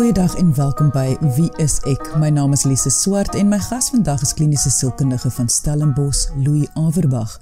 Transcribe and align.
Goeiedag 0.00 0.34
en 0.36 0.54
welkom 0.54 0.88
by 0.94 1.10
Wie 1.36 1.50
is 1.60 1.74
ek? 1.84 2.06
My 2.16 2.30
naam 2.32 2.54
is 2.56 2.62
Lise 2.64 2.88
Swart 2.88 3.34
en 3.36 3.50
my 3.52 3.58
gas 3.60 3.90
vandag 3.92 4.22
is 4.24 4.30
kliniese 4.32 4.70
sielkundige 4.72 5.28
van 5.36 5.50
Stellenbosch, 5.52 6.22
Louis 6.40 6.70
Averbag. 6.72 7.34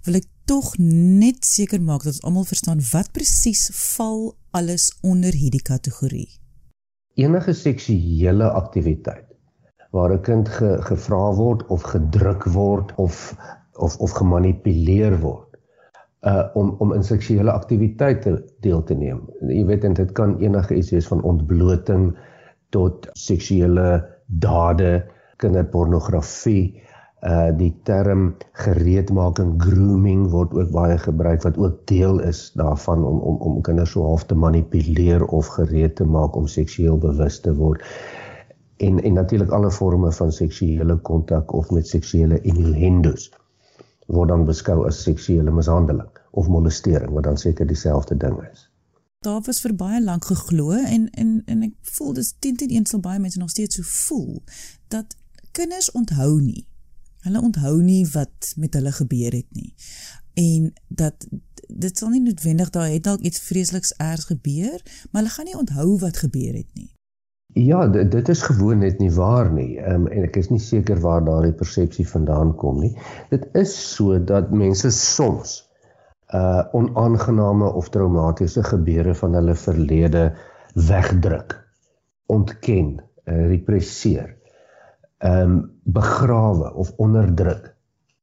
Wil 0.03 0.15
ek 0.15 0.25
tog 0.45 0.77
net 0.77 1.45
seker 1.45 1.81
maak 1.81 2.03
dat 2.03 2.13
ons 2.13 2.21
almal 2.21 2.43
verstaan 2.43 2.81
wat 2.91 3.11
presies 3.11 3.69
val 3.95 4.37
alles 4.51 4.91
onder 5.01 5.33
hierdie 5.33 5.61
kategorie 5.61 6.41
enige 7.15 7.53
seksuele 7.53 8.51
aktiwiteit 8.51 9.25
waar 9.91 10.11
'n 10.13 10.21
kind 10.21 10.49
ge, 10.49 10.77
gevra 10.81 11.33
word 11.35 11.65
of 11.67 11.81
gedruk 11.81 12.43
word 12.43 12.93
of 12.95 13.35
of 13.73 13.97
of 13.97 14.11
gemanipuleer 14.11 15.19
word 15.19 15.51
uh 16.21 16.45
om 16.53 16.75
om 16.79 16.93
in 16.93 17.03
seksuele 17.03 17.51
aktiwiteite 17.51 18.43
deel 18.61 18.83
te 18.83 18.93
neem. 18.93 19.23
Jy 19.49 19.65
weet 19.65 19.83
en 19.83 19.93
dit 19.97 20.11
kan 20.11 20.37
enige 20.39 20.75
iets 20.75 20.91
wees 20.93 21.07
van 21.07 21.23
ontbloting 21.23 22.11
tot 22.69 23.07
seksuele 23.13 24.05
dade, 24.25 25.05
kinderpornografie, 25.41 26.83
uh 27.25 27.49
die 27.57 27.73
term 27.85 28.35
gereedmaking 28.65 29.57
grooming 29.61 30.29
word 30.29 30.53
ook 30.57 30.71
baie 30.73 30.97
gebruik 30.97 31.43
wat 31.45 31.57
ook 31.57 31.81
deel 31.89 32.21
is 32.25 32.51
daarvan 32.57 33.03
om 33.05 33.19
om 33.19 33.41
om 33.49 33.61
kinders 33.61 33.91
so 33.93 34.05
half 34.05 34.25
te 34.25 34.35
manipuleer 34.35 35.25
of 35.25 35.47
gereed 35.57 35.95
te 35.95 36.05
maak 36.05 36.35
om 36.35 36.47
seksueel 36.47 36.97
bewus 36.97 37.41
te 37.41 37.53
word 37.53 37.81
en 38.87 39.01
en 39.01 39.13
natuurlik 39.13 39.51
alle 39.57 39.71
forme 39.71 40.11
van 40.11 40.31
seksuele 40.31 40.97
kontak 41.09 41.53
of 41.53 41.69
met 41.69 41.87
seksuele 41.87 42.41
innuendos 42.41 43.29
word 44.05 44.29
dan 44.29 44.45
beskou 44.45 44.81
as 44.87 45.03
seksuele 45.03 45.51
mishandeling 45.51 46.09
of 46.31 46.47
molestering 46.47 47.13
wat 47.15 47.23
dan 47.23 47.37
seker 47.37 47.67
dieselfde 47.67 48.17
ding 48.17 48.41
is. 48.51 48.67
Daar 49.19 49.41
was 49.45 49.61
vir 49.61 49.75
baie 49.77 50.01
lank 50.03 50.25
geglo 50.25 50.71
en 50.71 51.09
en 51.09 51.41
en 51.45 51.63
ek 51.69 51.93
voel 51.95 52.13
dis 52.17 52.33
10 52.39 52.57
teen 52.63 52.75
1 52.81 52.91
sal 52.91 52.99
baie 52.99 53.19
mense 53.19 53.39
nog 53.39 53.53
steeds 53.53 53.75
so 53.75 53.83
voel 54.07 54.43
dat 54.87 55.15
kinders 55.51 55.91
onthou 55.91 56.41
nie 56.41 56.65
Hulle 57.21 57.41
onthou 57.41 57.81
nie 57.81 58.07
wat 58.15 58.53
met 58.57 58.73
hulle 58.73 58.91
gebeur 58.91 59.31
het 59.31 59.47
nie. 59.53 59.73
En 60.33 60.73
dat 60.87 61.27
dit 61.67 61.97
sal 61.97 62.09
nie 62.09 62.21
noodwendig 62.21 62.69
daar 62.69 62.89
het 62.89 63.03
dalk 63.03 63.21
iets 63.21 63.39
vreesliks 63.39 63.93
ergs 63.97 64.25
gebeur, 64.25 64.81
maar 65.11 65.21
hulle 65.21 65.33
gaan 65.33 65.45
nie 65.45 65.57
onthou 65.57 65.99
wat 65.99 66.17
gebeur 66.17 66.53
het 66.53 66.73
nie. 66.73 66.89
Ja, 67.53 67.87
dit, 67.87 68.11
dit 68.11 68.29
is 68.29 68.41
gewoon 68.41 68.79
net 68.79 68.99
nie 68.99 69.11
waar 69.11 69.51
nie. 69.51 69.79
Ehm 69.79 70.05
um, 70.05 70.07
en 70.07 70.23
ek 70.23 70.37
is 70.39 70.49
nie 70.49 70.61
seker 70.63 70.99
waar 71.03 71.23
daardie 71.25 71.55
persepsie 71.55 72.07
vandaan 72.07 72.55
kom 72.55 72.79
nie. 72.79 72.93
Dit 73.29 73.49
is 73.59 73.73
so 73.95 74.19
dat 74.23 74.51
mense 74.55 74.91
soms 74.95 75.59
uh 76.31 76.63
onaangename 76.71 77.73
of 77.75 77.89
traumatiese 77.91 78.63
gebeure 78.63 79.15
van 79.15 79.33
hulle 79.35 79.55
verlede 79.55 80.29
wegdruk, 80.73 81.57
ontken, 82.31 83.01
uh, 83.25 83.47
represseer 83.51 84.37
ehm 85.21 85.51
um, 85.51 85.57
begrawe 85.83 86.73
of 86.73 86.93
onderdruk. 86.97 87.75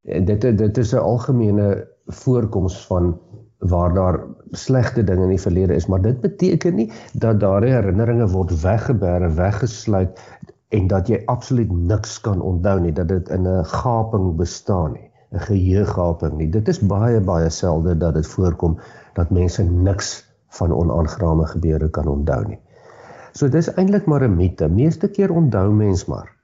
En 0.03 0.25
dit 0.25 0.41
dit 0.41 0.79
is 0.79 0.95
'n 0.95 1.05
algemene 1.05 1.89
voorkoms 2.07 2.87
van 2.87 3.21
waar 3.59 3.95
daar 3.95 4.21
slegte 4.51 5.05
dinge 5.05 5.23
in 5.23 5.35
die 5.35 5.41
verlede 5.41 5.75
is, 5.75 5.87
maar 5.87 6.03
dit 6.03 6.21
beteken 6.21 6.75
nie 6.75 6.93
dat 7.13 7.41
daardie 7.41 7.73
herinneringe 7.73 8.29
word 8.31 8.53
weggeberg, 8.63 9.35
weggesluit 9.35 10.21
en 10.69 10.87
dat 10.87 11.09
jy 11.09 11.23
absoluut 11.27 11.73
niks 11.73 12.21
kan 12.21 12.41
onthou 12.41 12.79
nie, 12.81 12.93
dat 12.93 13.09
dit 13.09 13.29
in 13.29 13.49
'n 13.49 13.65
gaping 13.65 14.37
bestaan 14.37 14.93
nie, 14.93 15.11
'n 15.33 15.41
geheugaping 15.41 16.37
nie. 16.37 16.51
Dit 16.51 16.69
is 16.69 16.79
baie 16.79 17.21
baie 17.21 17.51
selde 17.51 17.97
dat 17.97 18.15
dit 18.15 18.27
voorkom 18.27 18.79
dat 19.15 19.31
mense 19.31 19.63
niks 19.63 20.25
van 20.49 20.73
onaangename 20.73 21.47
gebeure 21.47 21.91
kan 21.91 22.07
onthou 22.07 22.47
nie. 22.49 22.61
So 23.33 23.49
dis 23.49 23.75
eintlik 23.75 24.07
maar 24.07 24.23
'n 24.23 24.37
mite. 24.37 24.69
Meeste 24.69 25.09
keer 25.09 25.31
onthou 25.31 25.73
mens 25.73 26.05
maar 26.05 26.37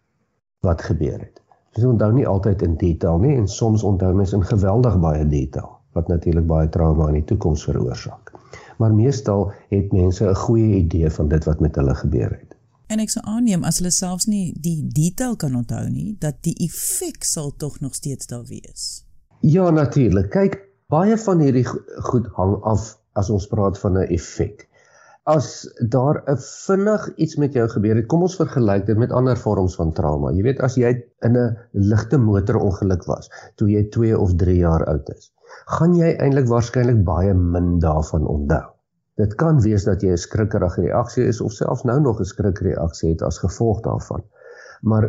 wat 0.61 0.83
gebeur 0.83 1.19
het. 1.21 1.43
Ons 1.77 1.85
onthou 1.85 2.13
nie 2.13 2.27
altyd 2.27 2.63
in 2.63 2.77
detail 2.77 3.19
nie 3.19 3.37
en 3.37 3.49
soms 3.49 3.83
onthou 3.83 4.15
mens 4.15 4.33
in 4.33 4.45
geweldig 4.45 4.99
baie 5.01 5.29
detail 5.29 5.74
wat 5.95 6.09
natuurlik 6.09 6.47
baie 6.47 6.69
trauma 6.69 7.09
in 7.09 7.21
die 7.21 7.29
toekoms 7.31 7.65
veroorsaak. 7.69 8.33
Maar 8.79 8.95
meestal 8.95 9.53
het 9.71 9.93
mense 9.93 10.27
'n 10.29 10.35
goeie 10.35 10.77
idee 10.77 11.11
van 11.11 11.29
dit 11.29 11.45
wat 11.45 11.61
met 11.61 11.75
hulle 11.75 11.95
gebeur 11.95 12.31
het. 12.31 12.57
En 12.87 12.99
ek 12.99 13.11
sou 13.11 13.25
aanneem 13.27 13.65
as 13.65 13.79
hulle 13.79 13.91
selfs 13.91 14.27
nie 14.27 14.55
die 14.61 14.87
detail 14.87 15.37
kan 15.37 15.55
onthou 15.55 15.89
nie, 15.89 16.17
dat 16.19 16.35
die 16.43 16.55
effek 16.67 17.25
sal 17.25 17.55
tog 17.57 17.81
nog 17.81 17.95
steeds 17.95 18.27
daar 18.27 18.45
wees. 18.45 19.05
Ja, 19.41 19.71
natuurlik. 19.71 20.31
Kyk, 20.31 20.59
baie 20.89 21.17
van 21.19 21.41
hierdie 21.41 21.67
goed 22.11 22.27
hang 22.27 22.63
af 22.63 22.99
as 23.13 23.31
ons 23.31 23.47
praat 23.47 23.79
van 23.79 23.99
'n 23.99 24.07
effek 24.09 24.69
as 25.25 25.75
daar 25.89 26.23
'n 26.29 26.37
vinnig 26.37 27.15
iets 27.17 27.37
met 27.37 27.53
jou 27.53 27.69
gebeur 27.69 27.97
het, 27.97 28.07
kom 28.07 28.23
ons 28.23 28.37
vergelyk 28.37 28.87
dit 28.87 28.97
met 28.97 29.13
ander 29.13 29.37
vorms 29.37 29.75
van 29.75 29.93
trauma. 29.93 30.31
Jy 30.31 30.43
weet 30.43 30.61
as 30.61 30.75
jy 30.77 30.91
in 31.21 31.37
'n 31.37 31.57
ligte 31.73 32.19
motorongeluk 32.19 33.05
was 33.05 33.31
toe 33.57 33.71
jy 33.71 33.89
2 33.89 34.19
of 34.19 34.35
3 34.37 34.57
jaar 34.57 34.85
oud 34.85 35.09
is, 35.17 35.33
gaan 35.79 35.95
jy 35.99 36.15
eintlik 36.17 36.49
waarskynlik 36.49 37.05
baie 37.05 37.35
min 37.35 37.79
daarvan 37.79 38.27
onthou. 38.27 38.65
Dit 39.21 39.35
kan 39.41 39.61
wees 39.63 39.85
dat 39.85 40.03
jy 40.03 40.11
'n 40.13 40.23
skrikkerige 40.27 40.83
reaksie 40.83 41.25
is 41.25 41.41
of 41.41 41.53
selfs 41.53 41.85
nou 41.85 42.01
nog 42.01 42.21
'n 42.21 42.25
skrikreaksie 42.25 43.11
het 43.11 43.23
as 43.23 43.39
gevolg 43.39 43.81
daarvan. 43.81 44.25
Maar 44.83 45.09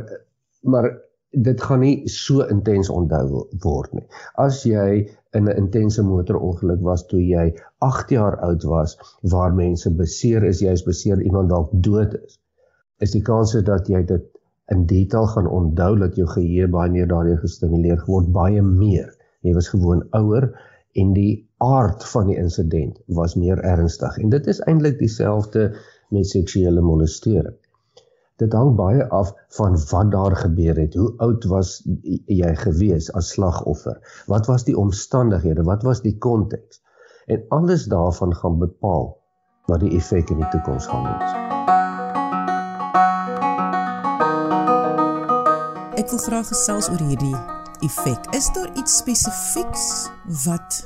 maar 0.61 1.01
dit 1.29 1.61
gaan 1.61 1.79
nie 1.79 2.07
so 2.09 2.41
intens 2.41 2.89
onthou 2.89 3.47
word 3.63 3.94
nie. 3.94 4.06
As 4.35 4.63
jy 4.63 5.09
in 5.31 5.50
'n 5.50 5.57
intense 5.57 6.03
motorongeluk 6.03 6.81
was 6.81 7.06
toe 7.07 7.19
jy 7.19 7.56
8 7.77 8.09
jaar 8.09 8.38
oud 8.39 8.63
was 8.63 8.97
waar 9.22 9.53
mense 9.53 9.95
beseer 9.95 10.44
is, 10.44 10.59
jy 10.59 10.72
is 10.72 10.83
beseer 10.83 11.22
iemand 11.22 11.50
dalk 11.50 11.69
dood 11.72 12.13
is. 12.13 12.39
Is 13.00 13.12
die 13.12 13.22
kans 13.22 13.51
dat 13.51 13.88
jy 13.88 14.03
dit 14.03 14.23
in 14.67 14.85
detail 14.85 15.27
gaan 15.27 15.47
onthou 15.47 15.97
dat 15.97 16.16
jou 16.16 16.27
geheue 16.27 16.67
baie 16.67 16.91
meer 16.91 17.07
daardeur 17.07 17.38
gestimuleer 17.38 18.03
word 18.06 18.31
baie 18.31 18.62
meer. 18.62 19.15
Jy 19.45 19.53
was 19.53 19.69
gewoon 19.73 20.01
ouer 20.17 20.50
en 20.97 21.13
die 21.13 21.45
aard 21.63 22.06
van 22.13 22.31
die 22.31 22.39
insident 22.41 22.97
was 23.19 23.38
meer 23.39 23.61
ernstig 23.61 24.17
en 24.17 24.33
dit 24.33 24.47
is 24.51 24.63
eintlik 24.66 24.97
dieselfde 25.00 25.69
met 26.09 26.28
seksuele 26.31 26.81
molestering 26.81 27.56
dit 28.41 28.53
hang 28.53 28.73
baie 28.75 29.03
af 29.16 29.31
van 29.57 29.78
wat 29.91 30.11
daar 30.11 30.35
gebeur 30.35 30.75
het. 30.75 30.94
Hoe 30.94 31.13
oud 31.17 31.44
was 31.51 31.81
jy 32.25 32.56
gewees 32.56 33.11
as 33.13 33.31
slagoffer? 33.31 34.00
Wat 34.28 34.47
was 34.51 34.67
die 34.67 34.78
omstandighede? 34.78 35.63
Wat 35.63 35.83
was 35.83 36.01
die 36.01 36.17
konteks? 36.17 36.81
En 37.25 37.45
alles 37.50 37.85
daarvan 37.85 38.35
gaan 38.35 38.59
bepaal 38.59 39.16
wat 39.66 39.79
die 39.79 39.95
effek 39.97 40.29
in 40.29 40.44
die 40.44 40.50
toekoms 40.51 40.88
gaan 40.88 41.07
wees. 41.09 41.44
Ek 45.95 46.09
wil 46.12 46.19
graag 46.19 46.47
gesels 46.51 46.91
oor 46.91 47.01
hierdie 47.07 47.55
effek. 47.86 48.34
Is 48.36 48.50
daar 48.54 48.72
iets 48.78 48.98
spesifieks 48.98 50.10
wat 50.46 50.82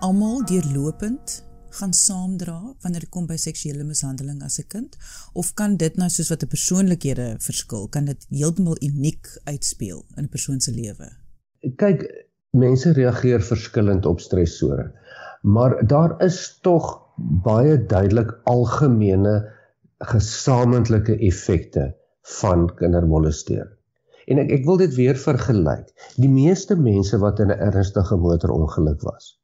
almal 0.00 0.44
deurlopend 0.44 1.36
gaan 1.78 1.92
saamdra 1.94 2.58
wanneer 2.82 3.04
dit 3.06 3.12
kom 3.14 3.26
by 3.30 3.36
seksuele 3.38 3.84
mishandeling 3.86 4.42
as 4.42 4.58
'n 4.58 4.66
kind? 4.68 4.96
Of 5.32 5.54
kan 5.54 5.76
dit 5.76 5.96
nou 5.96 6.08
soos 6.10 6.30
wat 6.30 6.42
'n 6.42 6.52
persoonlikhede 6.54 7.34
verskil 7.38 7.88
kan 7.88 8.04
dit 8.04 8.26
heeltemal 8.28 8.76
uniek 8.82 9.26
uitspeel 9.44 10.04
in 10.16 10.24
'n 10.24 10.28
persoon 10.28 10.60
se 10.60 10.72
lewe? 10.72 11.08
Kyk 11.76 12.26
mense 12.50 12.92
reageer 12.92 13.42
verskillend 13.42 14.06
op 14.06 14.20
stresore 14.20 14.92
maar 15.42 15.86
daar 15.86 16.22
is 16.22 16.58
tog 16.60 17.00
baie 17.16 17.86
duidelik 17.86 18.40
algemene 18.44 19.52
gesamentlike 19.98 21.16
effekte 21.18 21.94
van 22.40 22.74
kindermolestering 22.74 23.79
en 24.30 24.44
ek 24.44 24.54
ek 24.60 24.64
wil 24.70 24.80
dit 24.84 24.94
weer 25.00 25.18
vergelyk 25.26 25.90
die 26.22 26.32
meeste 26.38 26.78
mense 26.88 27.18
wat 27.26 27.44
in 27.44 27.52
'n 27.52 27.60
ernstige 27.70 28.16
motorongeluk 28.16 29.06
was 29.10 29.34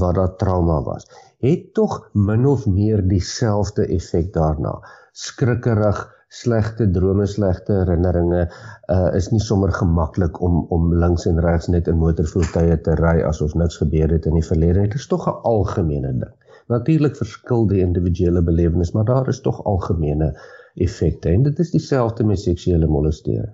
waar 0.00 0.14
daar 0.14 0.36
trauma 0.36 0.82
was, 0.82 1.06
het 1.38 1.74
tog 1.74 2.10
min 2.12 2.46
of 2.46 2.66
meer 2.66 3.08
dieselfde 3.08 3.86
effek 3.86 4.32
daarna. 4.32 4.78
Skrikkerig, 5.12 5.98
slegte 6.28 6.90
drome, 6.90 7.26
slegte 7.26 7.72
herinneringe 7.72 8.46
uh 8.94 9.10
is 9.18 9.28
nie 9.30 9.40
sommer 9.40 9.72
gemaklik 9.72 10.40
om 10.40 10.62
om 10.76 10.94
links 10.94 11.26
en 11.28 11.40
regs 11.44 11.68
net 11.68 11.90
in 11.92 12.00
motorvoertuie 12.00 12.78
te 12.86 12.96
ry 13.02 13.18
as 13.28 13.42
ons 13.44 13.54
niks 13.54 13.76
gebeur 13.82 14.08
het 14.16 14.26
in 14.30 14.38
die 14.40 14.46
verlede. 14.46 14.86
Dit 14.86 14.94
is 14.94 15.06
tog 15.06 15.28
'n 15.28 15.36
algemene 15.52 16.12
ding. 16.24 16.34
Natuurlik 16.68 17.16
verskil 17.16 17.66
die 17.66 17.80
individuele 17.84 18.42
belewenis, 18.42 18.92
maar 18.92 19.04
daar 19.04 19.28
is 19.28 19.40
tog 19.40 19.64
algemene 19.64 20.32
effekte 20.74 21.28
en 21.28 21.42
dit 21.42 21.58
is 21.58 21.70
dieselfde 21.70 22.24
met 22.24 22.40
seksuele 22.40 22.86
molestering. 22.86 23.52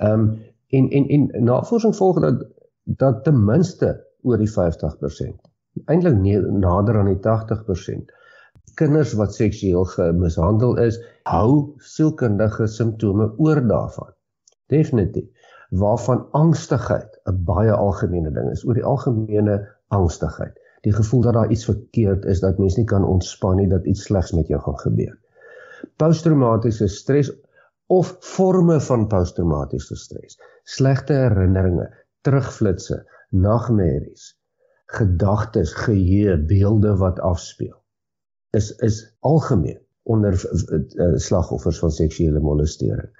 Ehm 0.00 0.20
um, 0.20 0.28
en 0.70 0.88
en 0.90 1.08
en 1.08 1.44
navorsing 1.44 1.96
volg 1.96 2.20
dat 2.20 2.46
dat 2.84 3.24
ten 3.24 3.44
minste 3.44 4.06
oor 4.22 4.38
die 4.38 4.50
50%, 4.50 5.34
eintlik 5.84 6.16
nader 6.64 6.98
aan 6.98 7.10
die 7.10 7.20
80% 7.26 8.14
kinders 8.80 9.12
wat 9.18 9.34
seksueel 9.34 9.84
gemishandel 9.84 10.78
is, 10.80 10.96
hou 11.28 11.74
sielkundige 11.76 12.68
simptome 12.70 13.28
oor 13.36 13.60
daarvan. 13.66 14.12
Definitief. 14.72 15.28
Waarvan 15.70 16.26
angstigheid 16.38 17.20
'n 17.30 17.44
baie 17.44 17.72
algemene 17.72 18.32
ding 18.32 18.50
is, 18.50 18.64
oor 18.66 18.74
die 18.74 18.84
algemene 18.84 19.58
angstigheid. 19.88 20.56
Die 20.86 20.92
gevoel 20.92 21.20
dat 21.20 21.34
daar 21.34 21.50
iets 21.50 21.64
verkeerd 21.64 22.24
is, 22.24 22.40
dat 22.40 22.58
mens 22.58 22.76
nie 22.76 22.86
kan 22.86 23.04
ontspan 23.04 23.56
nie, 23.56 23.68
dat 23.68 23.86
iets 23.86 24.02
slegs 24.02 24.32
met 24.32 24.48
jou 24.48 24.60
gaan 24.60 24.78
gebeur. 24.78 25.18
Posttraumatiese 25.96 26.88
stres 26.88 27.32
of 27.90 28.14
forme 28.22 28.78
van 28.86 29.08
posttraumatiese 29.10 29.98
stres, 29.98 30.38
slegte 30.64 31.16
herinneringe, 31.24 31.88
terugflitsse, 32.26 33.02
nagmerries, 33.34 34.30
gedagtes, 34.98 35.74
geheue, 35.84 36.38
beelde 36.50 36.96
wat 37.02 37.20
afspeel 37.26 37.80
is 38.50 38.70
is 38.76 39.16
algemeen 39.20 39.78
onder 40.02 40.34
uh, 40.34 41.16
slagoffers 41.16 41.78
van 41.78 41.90
seksuele 41.90 42.40
molestering. 42.40 43.10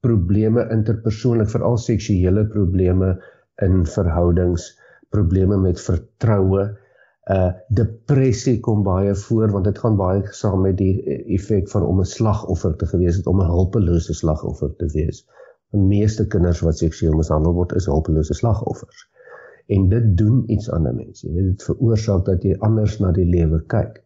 Probleme 0.00 0.66
interpersoonlik, 0.70 1.50
veral 1.50 1.78
seksuele 1.78 2.44
probleme 2.46 3.14
in 3.62 3.82
verhoudings, 3.86 4.68
probleme 5.10 5.56
met 5.56 5.80
vertroue, 5.80 6.66
uh 7.30 7.52
depressie 7.68 8.60
kom 8.60 8.82
baie 8.82 9.14
voor 9.14 9.50
want 9.50 9.64
dit 9.64 9.78
gaan 9.78 9.96
baie 9.96 10.22
saam 10.34 10.60
met 10.60 10.76
die 10.76 11.02
effek 11.36 11.68
van 11.70 11.86
om 11.86 12.00
'n 12.00 12.04
slagoffer 12.04 12.76
te 12.76 12.86
gewees 12.86 13.16
het, 13.16 13.26
om 13.26 13.40
'n 13.40 13.46
hulpelose 13.46 14.14
slagoffer 14.14 14.74
te 14.76 14.86
wees. 14.86 15.26
Die 15.70 15.80
meeste 15.80 16.26
kinders 16.26 16.60
wat 16.60 16.78
seksueel 16.78 17.14
mishandel 17.16 17.52
word, 17.52 17.72
is 17.72 17.86
hulpelose 17.86 18.34
slagoffers. 18.34 19.08
En 19.66 19.88
dit 19.88 20.16
doen 20.16 20.44
iets 20.50 20.70
aan 20.70 20.88
'n 20.88 20.96
mens. 20.96 21.20
Jy 21.20 21.32
weet 21.32 21.44
dit 21.44 21.62
veroorsaak 21.62 22.24
dat 22.24 22.42
jy 22.42 22.56
anders 22.58 22.98
na 22.98 23.12
die 23.12 23.24
lewe 23.24 23.62
kyk 23.66 24.02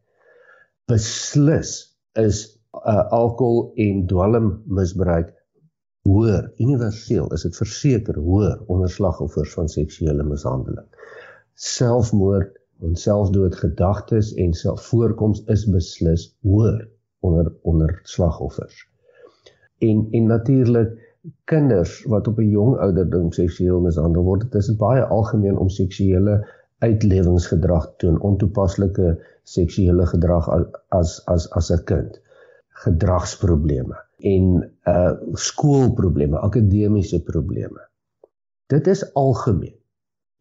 beslis 0.86 1.72
is 2.12 2.44
uh, 2.72 3.02
alkohol 3.10 3.72
en 3.82 4.04
dwelmmisbruik 4.10 5.32
hoër 6.06 6.52
universeel 6.62 7.32
is 7.34 7.42
dit 7.48 7.56
verseker 7.58 8.20
hoër 8.22 8.60
onder 8.70 8.90
slagoffers 8.90 9.54
van 9.58 9.70
seksuele 9.72 10.26
mishandeling 10.26 10.86
selfmoord 11.66 12.54
en 12.80 12.96
selfdood 12.96 13.56
gedagtes 13.56 14.34
en 14.34 14.52
selfvoorkoms 14.54 15.42
is 15.54 15.64
beslis 15.70 16.26
hoër 16.40 16.88
onder 17.20 17.52
onder 17.62 18.00
slagoffers. 18.02 18.88
En 19.78 20.08
en 20.10 20.26
natuurlik 20.26 20.92
kinders 21.44 22.04
wat 22.04 22.28
op 22.28 22.38
'n 22.38 22.50
jong 22.50 22.76
ouderdom 22.76 23.32
seksueel 23.32 23.80
mishandel 23.80 24.22
word 24.22 24.40
dit 24.40 24.54
is 24.54 24.76
baie 24.76 25.02
algemeen 25.02 25.56
om 25.58 25.68
seksuele 25.68 26.36
uitlewingsgedrag 26.78 27.94
toon 27.96 28.20
ontoepaslike 28.20 29.16
seksuele 29.42 30.06
gedrag 30.06 30.48
as 30.88 31.24
as 31.26 31.50
as 31.50 31.70
'n 31.72 31.84
kind. 31.84 32.20
Gedragsprobleme 32.68 33.96
en 34.18 34.70
uh 34.84 35.12
skoolprobleme 35.32 36.38
akademiese 36.38 37.22
probleme. 37.22 37.88
Dit 38.66 38.86
is 38.86 39.14
algemeen 39.14 39.76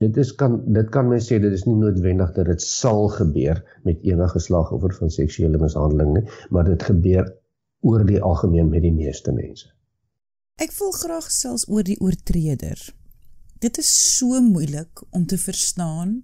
dit 0.04 0.18
is 0.18 0.34
kan 0.40 0.58
dit 0.78 0.90
kan 0.92 1.08
mens 1.12 1.30
sê 1.32 1.40
dit 1.44 1.54
is 1.54 1.66
nie 1.68 1.78
noodwendig 1.80 2.34
dat 2.36 2.52
dit 2.52 2.62
sal 2.62 3.08
gebeur 3.14 3.62
met 3.88 4.04
enige 4.04 4.42
slagoffer 4.48 4.94
van 5.00 5.14
seksuele 5.20 5.62
mishandeling 5.62 6.14
nie 6.18 6.26
maar 6.50 6.68
dit 6.68 6.84
gebeur 6.84 7.32
oor 7.86 8.06
die 8.06 8.22
algemeen 8.22 8.70
met 8.70 8.84
die 8.84 8.96
meeste 8.96 9.34
mense 9.36 9.72
ek 10.62 10.76
wil 10.80 10.94
graag 10.96 11.32
selfs 11.32 11.68
oor 11.70 11.84
die 11.88 12.00
oortreder 12.00 12.80
dit 13.64 13.78
is 13.82 13.92
so 14.18 14.42
moeilik 14.42 15.06
om 15.12 15.26
te 15.26 15.38
verstaan 15.38 16.22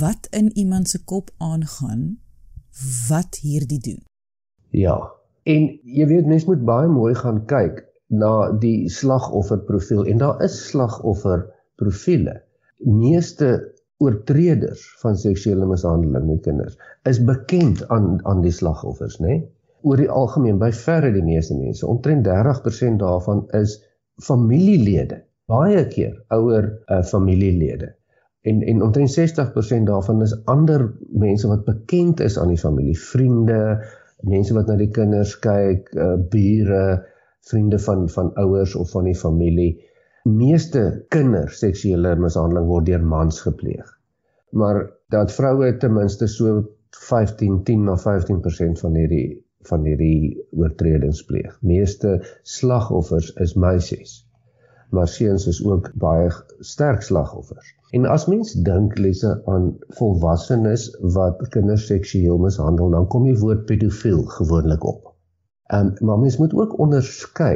wat 0.00 0.28
in 0.30 0.52
iemand 0.56 0.88
se 0.88 1.04
kop 1.04 1.30
aangaan 1.38 2.18
wat 3.08 3.38
hierdie 3.40 3.80
doen. 3.80 4.04
Ja. 4.70 5.12
En 5.42 5.66
jy 5.82 6.06
weet 6.06 6.26
mense 6.26 6.46
moet 6.46 6.62
baie 6.64 6.88
mooi 6.88 7.14
gaan 7.18 7.42
kyk 7.50 7.82
na 8.06 8.52
die 8.62 8.90
slagofferprofiel 8.92 10.06
en 10.06 10.20
daar 10.22 10.42
is 10.44 10.54
slagofferprofiele. 11.78 12.42
Meeste 12.84 13.72
oortreders 13.98 14.82
van 15.00 15.16
seksuele 15.16 15.66
mishandeling 15.66 16.26
met 16.26 16.42
kinders 16.42 16.76
is 17.04 17.20
bekend 17.24 17.88
aan 17.88 18.18
aan 18.26 18.42
die 18.42 18.50
slagoffers, 18.50 19.20
né? 19.20 19.26
Nee? 19.26 19.50
Oor 19.82 19.96
die 19.96 20.10
algemeen 20.10 20.58
by 20.58 20.70
verre 20.72 21.12
die 21.12 21.22
meeste 21.22 21.54
mense, 21.54 21.86
omtrent 21.86 22.26
30% 22.26 22.98
daarvan 22.98 23.48
is 23.58 23.80
familielede, 24.22 25.24
baie 25.46 25.86
keer 25.88 26.14
ouer 26.30 26.68
uh, 26.86 27.02
familielede 27.02 27.94
en 28.42 28.62
en 28.62 28.82
omtrent 28.82 29.10
60% 29.14 29.86
daarvan 29.86 30.22
is 30.22 30.44
ander 30.44 30.92
mense 31.08 31.48
wat 31.48 31.64
bekend 31.64 32.20
is 32.20 32.38
aan 32.38 32.50
die 32.50 32.58
familie, 32.58 32.98
vriende, 32.98 33.78
mense 34.26 34.54
wat 34.54 34.66
na 34.66 34.76
die 34.78 34.90
kinders 34.90 35.36
kyk, 35.42 35.90
uh, 35.94 36.14
bure, 36.30 37.02
vriende 37.46 37.78
van 37.78 38.08
van 38.10 38.34
ouers 38.34 38.74
of 38.74 38.90
van 38.90 39.06
die 39.10 39.18
familie. 39.18 39.70
Meeste 40.28 41.04
kinders 41.08 41.58
seksuele 41.58 42.14
mishandeling 42.16 42.68
word 42.70 42.86
deur 42.86 43.02
mans 43.14 43.40
gepleeg. 43.40 43.88
Maar 44.50 44.84
dat 45.14 45.32
vroue 45.32 45.76
ten 45.76 45.92
minste 45.92 46.26
so 46.26 46.62
15 47.08 47.62
10 47.64 47.86
na 47.88 47.96
15% 47.98 48.84
van 48.84 49.00
hierdie 49.00 49.40
van 49.70 49.84
hierdie 49.86 50.42
oortredings 50.58 51.22
pleeg. 51.24 51.56
Meeste 51.62 52.18
slagoffers 52.42 53.32
is 53.44 53.54
meisies 53.54 54.20
maar 54.92 55.08
seuns 55.08 55.46
is 55.46 55.64
ook 55.64 55.90
baie 55.94 56.28
sterk 56.58 57.02
slagoffers. 57.02 57.68
En 57.96 58.04
as 58.04 58.26
mens 58.28 58.52
dink 58.66 58.98
lesse 59.00 59.30
aan 59.48 59.70
volwassenes 59.98 60.84
wat 61.14 61.40
kinders 61.54 61.86
seksueel 61.88 62.40
mishandel, 62.40 62.92
dan 62.92 63.08
kom 63.14 63.24
die 63.28 63.38
woord 63.40 63.64
pedofiel 63.70 64.20
gewoonlik 64.36 64.84
op. 64.84 65.14
Ehm 65.72 65.94
um, 65.94 66.06
maar 66.06 66.18
mens 66.18 66.36
moet 66.36 66.54
ook 66.54 66.78
onderskei 66.78 67.54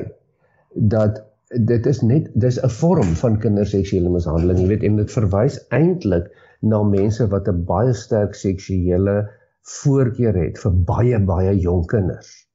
dat 0.73 1.25
dit 1.55 1.87
is 1.87 2.01
net 2.03 2.31
dis 2.35 2.59
'n 2.63 2.69
vorm 2.69 3.11
van 3.23 3.39
kinderseksuele 3.39 4.11
mishandeling, 4.11 4.59
jy 4.59 4.69
weet, 4.69 4.83
en 4.83 4.97
dit 4.97 5.11
verwys 5.11 5.59
eintlik 5.71 6.31
na 6.61 6.83
mense 6.83 7.27
wat 7.31 7.49
'n 7.49 7.65
baie 7.65 7.93
sterk 7.95 8.35
seksuele 8.35 9.29
voorkeur 9.63 10.35
het 10.35 10.59
vir 10.59 10.73
baie 10.73 11.19
baie 11.19 11.55
jonk 11.59 11.89
kinders, 11.89 12.49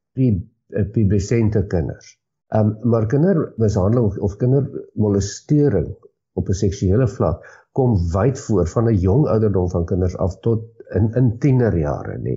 pubescente 0.93 1.67
kinders. 1.67 2.17
Ehm 2.51 2.67
um, 2.67 2.89
maar 2.89 3.07
kindermishandeling 3.07 4.17
of 4.19 4.35
kindermolestering 4.35 5.95
op 6.33 6.49
'n 6.49 6.53
seksuele 6.53 7.07
vlak 7.07 7.45
kom 7.71 7.95
wyd 8.13 8.39
voor 8.39 8.67
van 8.67 8.89
'n 8.89 8.99
jong 8.99 9.27
ouderdom 9.27 9.69
van 9.69 9.85
kinders 9.85 10.17
af 10.17 10.39
tot 10.39 10.63
in 10.95 11.13
in 11.13 11.37
tienerjare 11.37 12.17
nê. 12.17 12.35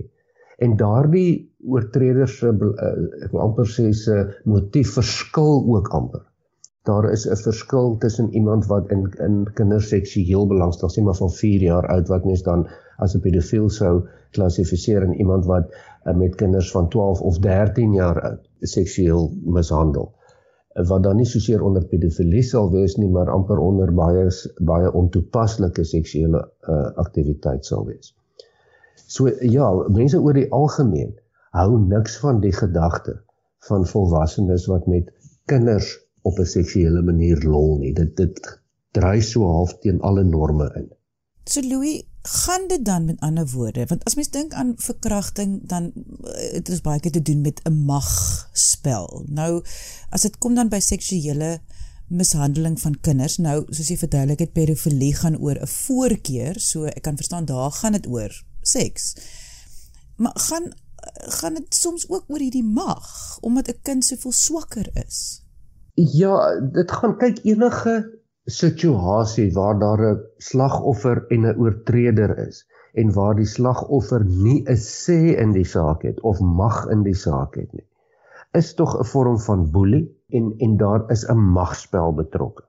En 0.59 0.77
daardie 0.77 1.55
oortreders 1.67 2.39
se 2.39 2.47
uh, 2.47 3.25
ek 3.25 3.31
wil 3.31 3.41
amper 3.41 3.67
sê 3.67 3.91
se 3.91 4.41
motief 4.45 4.95
verskil 4.95 5.65
ook 5.77 5.89
amper. 5.89 6.23
Daar 6.85 7.11
is 7.11 7.27
'n 7.29 7.37
verskil 7.37 7.97
tussen 7.99 8.33
iemand 8.33 8.67
wat 8.67 8.91
in 8.91 9.13
in 9.27 9.53
kinders 9.55 9.89
seksueel 9.89 10.47
belangstel, 10.47 10.91
sê 10.91 11.03
maar 11.03 11.21
van 11.21 11.31
4 11.31 11.61
jaar 11.61 11.87
oud 11.87 12.09
wat 12.09 12.25
mens 12.25 12.43
dan 12.43 12.67
as 12.97 13.15
'n 13.15 13.21
pedofiel 13.21 13.69
sou 13.69 13.95
klassifiseer 14.31 15.03
en 15.03 15.15
iemand 15.15 15.45
wat 15.45 15.73
uh, 16.05 16.15
met 16.15 16.35
kinders 16.35 16.71
van 16.71 16.89
12 16.89 17.21
of 17.21 17.39
13 17.39 17.93
jaar 17.93 18.21
oud 18.21 18.49
seksueel 18.61 19.33
mishandel 19.45 20.13
wat 20.75 21.03
dan 21.03 21.17
nie 21.17 21.27
soseer 21.27 21.63
onder 21.63 21.85
pedofilie 21.87 22.43
sal 22.43 22.71
wees 22.73 22.97
nie 22.99 23.11
maar 23.11 23.31
amper 23.31 23.59
onder 23.63 23.93
baie 23.95 24.27
baie 24.59 24.93
ontoepaslike 24.93 25.85
seksuele 25.85 26.41
uh, 26.69 26.91
aktiwiteit 26.99 27.65
sal 27.65 27.85
wees. 27.87 28.15
So 29.07 29.31
ja, 29.41 29.69
mense 29.89 30.19
oor 30.21 30.35
die 30.35 30.51
algemeen 30.51 31.15
hou 31.55 31.79
niks 31.79 32.19
van 32.19 32.41
die 32.41 32.53
gedagte 32.53 33.21
van 33.69 33.87
volwassenes 33.87 34.67
wat 34.67 34.87
met 34.91 35.13
kinders 35.47 35.93
op 36.25 36.39
'n 36.39 36.51
seksuele 36.57 37.03
manier 37.03 37.45
lol 37.45 37.79
nie. 37.79 37.93
Dit 37.95 38.17
dit 38.17 38.41
dry 38.97 39.21
so 39.21 39.47
half 39.47 39.79
teen 39.79 40.01
alle 40.01 40.25
norme 40.25 40.71
in. 40.81 40.89
So 41.45 41.61
Louis, 41.61 42.03
gaan 42.23 42.69
dit 42.69 42.85
dan 42.85 43.05
met 43.05 43.21
ander 43.21 43.51
woorde 43.51 43.87
want 43.87 44.05
as 44.05 44.15
mens 44.15 44.31
dink 44.31 44.53
aan 44.53 44.73
verkrachting 44.77 45.61
dan 45.69 45.93
eh, 45.93 46.53
het 46.53 46.67
dit 46.67 46.83
baie 46.83 47.01
keer 47.01 47.13
te 47.13 47.23
doen 47.23 47.41
met 47.41 47.61
'n 47.65 47.85
magspel. 47.85 49.25
Nou 49.29 49.63
as 50.11 50.21
dit 50.21 50.39
kom 50.39 50.55
dan 50.55 50.69
by 50.69 50.81
seksuele 50.81 51.61
mishandeling 52.09 52.81
van 52.81 53.01
kinders, 53.01 53.37
nou 53.37 53.65
soos 53.69 53.89
jy 53.89 53.97
verduidelik 53.97 54.39
het 54.39 54.53
pedofilie 54.53 55.15
gaan 55.15 55.39
oor 55.39 55.61
'n 55.61 55.67
voorkeur, 55.67 56.61
so 56.61 56.85
ek 56.85 57.03
kan 57.03 57.17
verstaan 57.17 57.45
daar 57.45 57.71
gaan 57.71 57.93
dit 57.93 58.07
oor 58.07 58.45
seks. 58.63 59.15
Maar 60.17 60.33
gaan 60.35 60.73
gaan 61.13 61.55
dit 61.55 61.75
soms 61.75 62.09
ook 62.09 62.25
oor 62.29 62.39
hierdie 62.39 62.65
mag 62.65 63.39
omdat 63.41 63.69
'n 63.69 63.79
kind 63.83 64.05
soveel 64.05 64.33
swakker 64.33 64.89
is. 65.07 65.44
Ja, 65.95 66.61
dit 66.61 66.91
gaan 66.91 67.17
kyk 67.19 67.39
enige 67.45 67.95
situasie 68.51 69.53
waar 69.55 69.79
daar 69.79 70.03
'n 70.13 70.21
slagoffer 70.39 71.25
en 71.29 71.47
'n 71.47 71.57
oortreder 71.59 72.39
is 72.47 72.67
en 72.95 73.13
waar 73.13 73.35
die 73.35 73.47
slagoffer 73.47 74.25
nie 74.25 74.65
'n 74.67 74.77
sê 74.77 75.37
in 75.39 75.53
die 75.53 75.65
saak 75.65 76.03
het 76.03 76.21
of 76.21 76.41
mag 76.41 76.87
in 76.91 77.03
die 77.03 77.15
saak 77.15 77.55
het 77.55 77.73
nie 77.73 77.87
is 78.55 78.75
tog 78.75 78.91
'n 78.99 79.05
vorm 79.13 79.39
van 79.39 79.71
boelie 79.71 80.07
en 80.29 80.55
en 80.59 80.77
daar 80.77 81.11
is 81.11 81.27
'n 81.29 81.39
magspel 81.57 82.15
betrokke. 82.15 82.65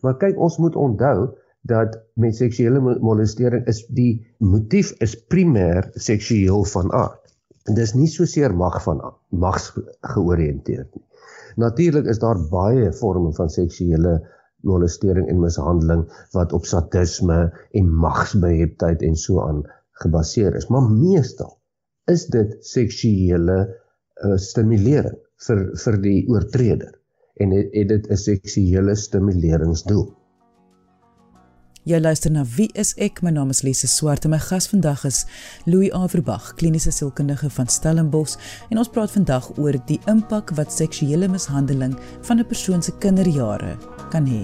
Maar 0.00 0.16
kyk, 0.16 0.38
ons 0.38 0.58
moet 0.58 0.76
onthou 0.76 1.28
dat 1.60 1.98
met 2.12 2.36
seksuele 2.36 2.80
molestering 2.80 3.66
is 3.66 3.86
die 3.86 4.26
motief 4.38 4.90
is 5.06 5.14
primêr 5.34 5.88
seksueel 5.92 6.64
van 6.64 6.92
aard. 6.92 7.34
En 7.64 7.74
dis 7.74 7.94
nie 7.94 8.06
so 8.06 8.24
seer 8.24 8.54
mag 8.54 8.82
van 8.82 9.14
mags 9.28 9.72
georiënteerd 10.00 10.94
nie. 10.94 11.04
Natuurlik 11.56 12.08
is 12.12 12.20
daar 12.20 12.40
baie 12.50 12.92
vorme 12.92 13.32
van 13.36 13.48
seksuele 13.52 14.18
molestering 14.66 15.28
en 15.30 15.40
mishandeling 15.40 16.04
wat 16.34 16.52
op 16.52 16.66
sadisme 16.68 17.38
en 17.80 17.92
magsbeheptheid 18.04 19.02
en 19.02 19.16
so 19.16 19.40
aan 19.40 19.62
gebaseer 20.02 20.56
is, 20.56 20.68
maar 20.68 20.90
meestal 20.90 21.56
is 22.12 22.26
dit 22.32 22.56
seksuele 22.66 23.56
uh, 23.66 24.36
stimulering 24.36 25.16
vir 25.46 25.62
vir 25.84 25.98
die 26.04 26.18
oortreder 26.32 26.92
en 27.42 27.52
het, 27.56 27.72
het 27.72 27.88
dit 27.94 28.10
'n 28.10 28.20
seksuele 28.20 28.94
stimuleringsdoel. 28.96 30.06
Jy 31.86 32.00
luister 32.02 32.32
na 32.34 32.42
Wie 32.56 32.66
is 32.74 32.88
ek? 32.98 33.20
My 33.22 33.30
naam 33.30 33.52
is 33.54 33.62
Lise 33.62 33.86
Swart 33.86 34.24
en 34.26 34.32
my 34.32 34.40
gas 34.42 34.66
vandag 34.66 35.04
is 35.06 35.20
Louis 35.70 35.94
Averbag, 35.94 36.58
kliniese 36.58 36.90
sielkundige 36.90 37.46
van 37.54 37.70
Stellenbosch 37.70 38.34
en 38.74 38.82
ons 38.82 38.90
praat 38.90 39.14
vandag 39.14 39.46
oor 39.54 39.78
die 39.86 40.02
impak 40.10 40.50
wat 40.58 40.74
seksuele 40.74 41.30
mishandeling 41.30 41.94
van 42.26 42.42
'n 42.42 42.46
persoon 42.50 42.82
se 42.82 42.90
kinderjare 42.98 43.78
kan 44.10 44.26
hê. 44.26 44.42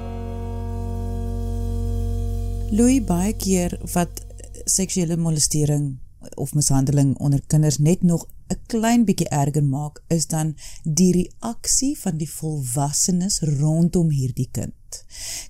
Louis 2.70 3.04
baie 3.04 3.32
keer 3.32 3.78
wat 3.94 4.26
seksuele 4.64 5.16
molestering 5.16 5.98
of 6.36 6.54
mishandeling 6.54 7.18
onder 7.18 7.40
kinders 7.46 7.78
net 7.78 8.02
nog 8.02 8.26
'n 8.50 8.60
klein 8.72 9.04
bietjie 9.08 9.28
erger 9.42 9.64
maak 9.64 10.02
is 10.16 10.26
dan 10.26 10.54
die 10.84 11.12
reaksie 11.16 11.92
van 11.98 12.16
die 12.22 12.30
volwassenes 12.30 13.40
rondom 13.60 14.10
hierdie 14.10 14.48
kind. 14.58 14.98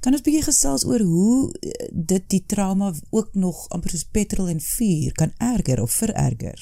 Kan 0.00 0.16
ons 0.16 0.24
bietjie 0.26 0.44
gesels 0.44 0.84
oor 0.84 1.04
hoe 1.12 1.52
eh, 1.52 1.88
dit 1.92 2.26
die 2.34 2.44
trauma 2.54 2.92
ook 3.10 3.30
nog 3.34 3.68
amper 3.76 3.94
soos 3.94 4.08
petrol 4.16 4.48
en 4.54 4.60
vuur 4.60 5.12
kan 5.20 5.32
erger 5.52 5.82
of 5.82 5.96
vererger? 6.02 6.60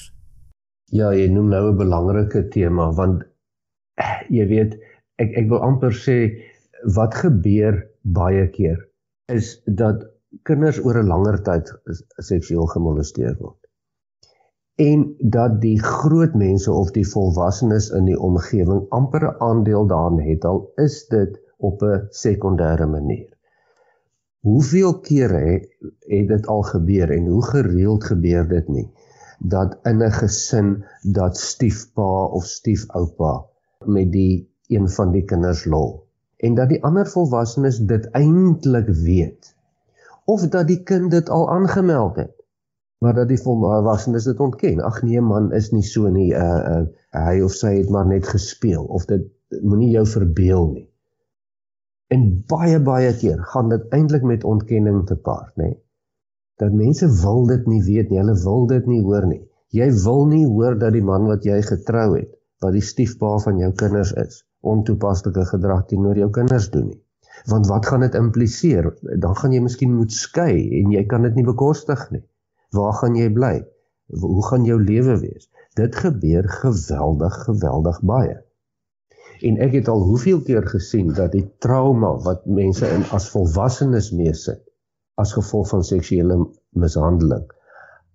Ja, 0.99 1.11
jy 1.13 1.27
noem 1.27 1.49
nou 1.49 1.63
'n 1.71 1.77
belangrike 1.77 2.47
tema 2.55 2.91
want 3.01 3.23
eh, 4.03 4.21
jy 4.29 4.45
weet 4.53 4.79
ek 5.23 5.35
ek 5.43 5.49
wil 5.51 5.65
amper 5.69 5.93
sê 6.05 6.17
wat 6.95 7.15
gebeur 7.23 7.83
baie 8.01 8.47
keer 8.55 8.79
is 9.27 9.59
dat 9.65 10.05
kinders 10.47 10.79
oor 10.85 10.97
'n 11.01 11.11
langer 11.13 11.37
tyd 11.43 11.71
seksueel 12.31 12.67
gemolesteer 12.75 13.35
word. 13.39 13.59
En 14.79 15.15
dat 15.19 15.59
die 15.61 15.79
groot 15.83 16.33
mense 16.33 16.71
of 16.71 16.91
die 16.95 17.07
volwassenes 17.07 17.89
in 17.99 18.05
die 18.07 18.19
omgewing 18.19 18.85
amper 18.95 19.25
'n 19.27 19.35
aandeel 19.49 19.87
daarin 19.87 20.21
het 20.29 20.45
al 20.45 20.71
is 20.75 21.07
dit 21.07 21.39
op 21.57 21.83
'n 21.83 22.07
sekondêre 22.09 22.87
manier. 22.87 23.29
Hoeveel 24.39 24.99
kere 24.99 25.41
het, 25.51 25.67
het 25.99 26.27
dit 26.27 26.47
al 26.47 26.61
gebeur 26.61 27.11
en 27.11 27.27
hoe 27.27 27.43
gereeld 27.43 28.03
gebeur 28.03 28.47
dit 28.47 28.67
nie 28.67 28.89
dat 29.39 29.77
in 29.83 30.03
'n 30.03 30.11
gesin 30.11 30.85
dat 31.01 31.37
stiefpa 31.37 32.23
of 32.25 32.45
stiefoupa 32.45 33.45
met 33.85 34.11
die 34.11 34.49
een 34.67 34.89
van 34.89 35.11
die 35.11 35.23
kinders 35.23 35.65
lol 35.65 36.07
en 36.37 36.55
dat 36.55 36.69
die 36.69 36.83
ander 36.83 37.07
volwassenes 37.07 37.79
dit 37.79 38.09
eintlik 38.11 38.87
weet 38.87 39.55
of 40.25 40.47
dat 40.47 40.67
die 40.67 40.83
kind 40.83 41.11
dit 41.11 41.29
al 41.29 41.49
aangemeld 41.49 42.15
het 42.15 42.38
maar 42.99 43.15
dat 43.15 43.29
die 43.31 43.39
volwassenes 43.39 44.27
dit 44.27 44.39
ontken. 44.39 44.81
Ag 44.83 45.01
nee 45.07 45.21
man 45.21 45.51
is 45.55 45.71
nie 45.71 45.83
so 45.87 46.09
nie. 46.11 46.29
Uh, 46.35 46.45
uh, 46.71 46.85
hy 47.15 47.39
of 47.45 47.55
sy 47.55 47.77
het 47.77 47.91
maar 47.93 48.07
net 48.07 48.27
gespeel 48.27 48.83
of 48.83 49.05
dit 49.09 49.27
moenie 49.63 49.91
jou 49.93 50.05
verbeel 50.07 50.67
nie. 50.73 50.85
En 52.13 52.25
baie 52.49 52.79
baie 52.81 53.13
keer 53.21 53.39
gaan 53.53 53.69
dit 53.71 53.85
eintlik 53.95 54.25
met 54.25 54.43
ontkenning 54.43 55.05
te 55.07 55.15
paart 55.15 55.55
nê 55.61 55.75
dat 56.59 56.73
mense 56.75 57.07
wil 57.21 57.45
dit 57.47 57.67
nie 57.71 57.79
weet 57.85 58.09
nie. 58.11 58.17
Hulle 58.19 58.35
wil 58.43 58.65
dit 58.67 58.87
nie 58.91 58.99
hoor 59.05 59.23
nie. 59.29 59.39
Jy 59.71 59.85
wil 60.03 60.25
nie 60.27 60.43
hoor 60.43 60.75
dat 60.81 60.91
die 60.91 61.05
man 61.05 61.29
wat 61.29 61.45
jy 61.47 61.61
getrou 61.63 62.09
het 62.17 62.33
wat 62.59 62.73
die 62.75 62.83
stiefpa 62.83 63.37
van 63.39 63.61
jou 63.61 63.69
kinders 63.79 64.11
is 64.19 64.41
ontoepaslike 64.67 65.45
gedrag 65.53 65.85
teenoor 65.87 66.17
jou 66.19 66.27
kinders 66.35 66.67
doen 66.73 66.89
nie. 66.89 66.99
Want 67.47 67.69
wat 67.71 67.85
gaan 67.87 68.03
dit 68.03 68.17
impliseer? 68.19 68.89
Dan 69.23 69.37
gaan 69.39 69.55
jy 69.55 69.61
miskien 69.63 69.95
moet 69.95 70.11
skei 70.11 70.81
en 70.81 70.91
jy 70.91 71.05
kan 71.07 71.23
dit 71.23 71.39
nie 71.39 71.47
bekostig 71.47 72.01
nie. 72.11 72.25
Waar 72.75 72.93
gaan 72.93 73.15
jy 73.15 73.29
bly? 73.33 73.55
Hoe 74.23 74.45
gaan 74.47 74.65
jou 74.65 74.79
lewe 74.83 75.17
wees? 75.19 75.49
Dit 75.77 75.95
gebeur 75.95 76.49
geweldig, 76.49 77.35
geweldig 77.45 78.01
baie. 78.01 78.37
En 79.41 79.57
ek 79.57 79.77
het 79.79 79.87
al 79.87 80.01
hoeveel 80.03 80.41
keer 80.41 80.67
gesien 80.67 81.13
dat 81.13 81.31
die 81.31 81.45
trauma 81.63 82.15
wat 82.25 82.45
mense 82.45 82.87
in 82.87 83.05
as 83.15 83.29
volwassenes 83.31 84.11
meesit 84.11 84.65
as 85.19 85.33
gevolg 85.35 85.69
van 85.69 85.83
seksuele 85.83 86.35
mishandeling 86.75 87.47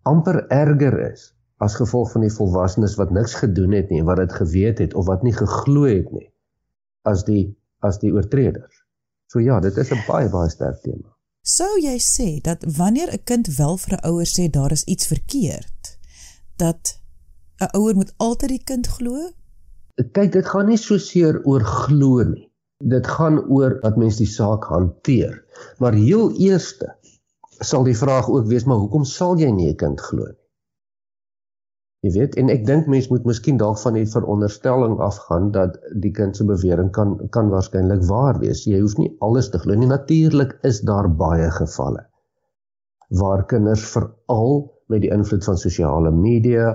amper 0.05 0.45
erger 0.53 0.99
is 1.13 1.33
as 1.65 1.77
gevolg 1.81 2.11
van 2.13 2.25
die 2.27 2.33
volwassenes 2.33 2.97
wat 3.01 3.13
niks 3.15 3.37
gedoen 3.41 3.73
het 3.73 3.91
nie, 3.93 4.03
wat 4.05 4.21
dit 4.21 4.33
geweet 4.37 4.81
het 4.83 4.95
of 4.95 5.07
wat 5.09 5.23
nie 5.25 5.33
geglo 5.33 5.87
het 5.89 6.11
nie 6.13 6.29
as 7.09 7.25
die 7.25 7.55
as 7.85 8.01
die 8.01 8.13
oortreders. 8.13 8.83
So 9.29 9.41
ja, 9.41 9.61
dit 9.61 9.77
is 9.77 9.93
'n 9.93 10.05
baie 10.09 10.29
baie 10.29 10.51
sterk 10.51 10.81
tema. 10.83 11.14
Sou 11.45 11.75
jy 11.77 11.99
sê 12.01 12.41
dat 12.41 12.63
wanneer 12.77 13.11
'n 13.13 13.25
kind 13.31 13.47
wel 13.57 13.77
vir 13.77 13.95
'n 13.95 14.07
ouer 14.09 14.29
sê 14.37 14.45
daar 14.51 14.73
is 14.73 14.85
iets 14.85 15.07
verkeerd, 15.07 15.99
dat 16.57 16.83
'n 17.61 17.69
ouer 17.79 17.95
moet 17.95 18.15
altyd 18.17 18.49
die 18.49 18.65
kind 18.65 18.87
glo? 18.87 19.17
Kyk, 20.13 20.33
dit 20.33 20.47
gaan 20.47 20.67
nie 20.67 20.81
so 20.81 20.97
seer 20.99 21.45
oor 21.45 21.61
glo 21.61 22.23
nie. 22.23 22.49
Dit 22.79 23.07
gaan 23.07 23.37
oor 23.49 23.81
dat 23.81 23.97
mens 23.97 24.17
die 24.17 24.27
saak 24.27 24.65
hanteer. 24.65 25.45
Maar 25.79 25.93
heel 25.93 26.33
eerste 26.33 26.97
sal 27.61 27.85
die 27.85 27.97
vraag 27.97 28.29
ook 28.29 28.47
wees, 28.47 28.65
maar 28.65 28.81
hoekom 28.81 29.05
sal 29.05 29.37
jy 29.37 29.51
nie 29.51 29.69
'n 29.69 29.77
kind 29.77 30.01
glo 30.01 30.25
nie? 30.25 30.44
Jy 32.05 32.11
weet, 32.13 32.35
en 32.37 32.51
ek 32.53 32.67
dink 32.69 32.89
mense 32.93 33.09
moet 33.09 33.25
miskien 33.25 33.57
dalk 33.61 33.79
van 33.81 33.95
die 33.97 34.09
veronderstelling 34.13 34.99
afgaan 35.05 35.47
dat 35.55 35.79
die 36.03 36.11
kind 36.13 36.37
se 36.37 36.45
bewering 36.45 36.91
kan 36.93 37.15
kan 37.33 37.49
waarskynlik 37.53 38.03
waar 38.11 38.37
wees. 38.43 38.67
Jy 38.69 38.83
hoef 38.83 38.99
nie 38.99 39.09
alles 39.25 39.49
te 39.55 39.61
glo 39.63 39.79
nie. 39.79 39.89
Natuurlik 39.89 40.53
is 40.69 40.83
daar 40.91 41.09
baie 41.23 41.47
gevalle 41.55 42.03
waar 43.21 43.45
kinders 43.49 43.87
veral 43.95 44.53
met 44.93 45.05
die 45.05 45.13
invloed 45.17 45.49
van 45.49 45.57
sosiale 45.61 46.13
media, 46.13 46.75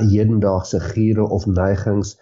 hedendaagse 0.00 0.82
giere 0.88 1.28
of 1.38 1.46
neigings 1.46 2.16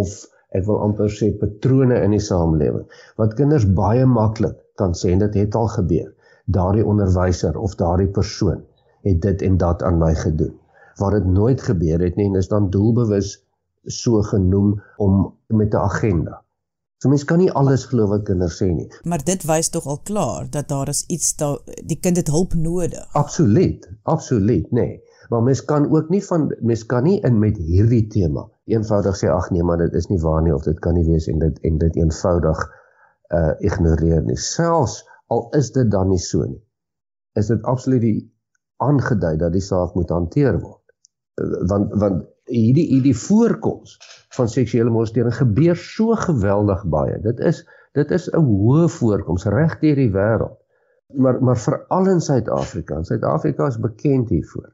of 0.00 0.14
ek 0.54 0.66
wil 0.70 0.78
amper 0.86 1.10
sê 1.18 1.32
patrone 1.42 1.98
in 2.04 2.14
die 2.14 2.22
samelewing 2.22 2.86
wat 3.18 3.34
kinders 3.38 3.66
baie 3.82 4.06
maklik 4.06 4.58
kan 4.78 4.94
sê 5.02 5.18
dit 5.26 5.42
het 5.42 5.58
al 5.58 5.70
gebeur. 5.74 6.14
Daardie 6.46 6.86
onderwyser 6.86 7.58
of 7.58 7.74
daardie 7.82 8.10
persoon 8.22 8.62
het 9.10 9.22
dit 9.26 9.48
en 9.50 9.58
dat 9.58 9.82
aan 9.82 9.98
my 9.98 10.14
gedoen 10.14 10.59
waar 11.00 11.16
dit 11.16 11.26
nooit 11.26 11.62
gebeur 11.64 12.02
het 12.04 12.16
nie 12.16 12.28
en 12.28 12.38
is 12.40 12.48
dan 12.48 12.70
doelbewus 12.70 13.38
so 13.84 14.22
genoem 14.22 14.74
om 14.96 15.34
met 15.46 15.72
'n 15.74 15.76
agenda. 15.76 16.42
So 17.00 17.08
mense 17.08 17.24
kan 17.24 17.38
nie 17.40 17.52
alles 17.52 17.86
glo 17.88 18.06
wat 18.06 18.26
kinders 18.28 18.58
sê 18.62 18.66
nie. 18.68 18.88
Maar 19.08 19.22
dit 19.24 19.44
wys 19.48 19.70
tog 19.72 19.86
al 19.86 20.00
klaar 20.04 20.50
dat 20.50 20.68
daar 20.68 20.88
is 20.88 21.04
iets 21.06 21.36
daar 21.36 21.58
die 21.84 21.96
kind 22.00 22.16
het 22.16 22.28
hulp 22.28 22.54
nodig. 22.54 23.06
Absoluut, 23.12 23.88
absoluut, 24.02 24.66
nê. 24.70 24.84
Nee. 24.84 25.02
Maar 25.28 25.42
mens 25.42 25.64
kan 25.64 25.86
ook 25.96 26.08
nie 26.08 26.24
van 26.26 26.56
mens 26.60 26.86
kan 26.86 27.02
nie 27.02 27.20
in 27.20 27.38
met 27.38 27.56
hierdie 27.56 28.06
tema 28.06 28.48
eenvoudig 28.64 29.16
sê 29.16 29.30
ag 29.30 29.50
nee, 29.50 29.62
maar 29.62 29.78
dit 29.78 29.94
is 29.94 30.06
nie 30.06 30.20
waar 30.20 30.42
nie 30.42 30.54
of 30.54 30.62
dit 30.62 30.78
kan 30.78 30.94
nie 30.94 31.06
wees 31.06 31.26
en 31.26 31.38
dit 31.38 31.60
en 31.60 31.78
dit 31.78 31.96
eenvoudig 31.96 32.60
uh 33.38 33.52
ignoreer 33.58 34.22
nie. 34.26 34.36
Selfs 34.36 35.04
al 35.26 35.46
is 35.56 35.72
dit 35.72 35.90
dan 35.90 36.08
nie 36.08 36.18
so 36.18 36.44
nie. 36.44 36.62
Is 37.32 37.46
dit 37.46 37.62
absoluut 37.62 38.00
die 38.00 38.34
aangedui 38.76 39.36
dat 39.36 39.52
die 39.52 39.64
saak 39.64 39.94
moet 39.94 40.10
hanteer 40.10 40.60
word 40.60 40.79
want 41.70 41.94
want 42.02 42.24
hierdie 42.50 42.86
hierdie 42.90 43.16
voorkoms 43.16 43.96
van 44.36 44.48
seksuele 44.48 44.90
molestering 44.90 45.34
gebeur 45.34 45.76
so 45.76 46.16
geweldig 46.26 46.84
baie. 46.94 47.20
Dit 47.22 47.40
is 47.52 47.62
dit 47.98 48.10
is 48.10 48.28
'n 48.30 48.44
hoë 48.46 48.88
voorkoms 48.88 49.46
reg 49.46 49.78
deur 49.80 49.96
die 49.96 50.12
wêreld. 50.14 50.58
Maar 51.14 51.42
maar 51.42 51.58
veral 51.58 52.10
in 52.10 52.20
Suid-Afrika. 52.20 53.02
Suid-Afrika 53.02 53.66
is 53.66 53.78
bekend 53.78 54.28
hiervoor. 54.28 54.70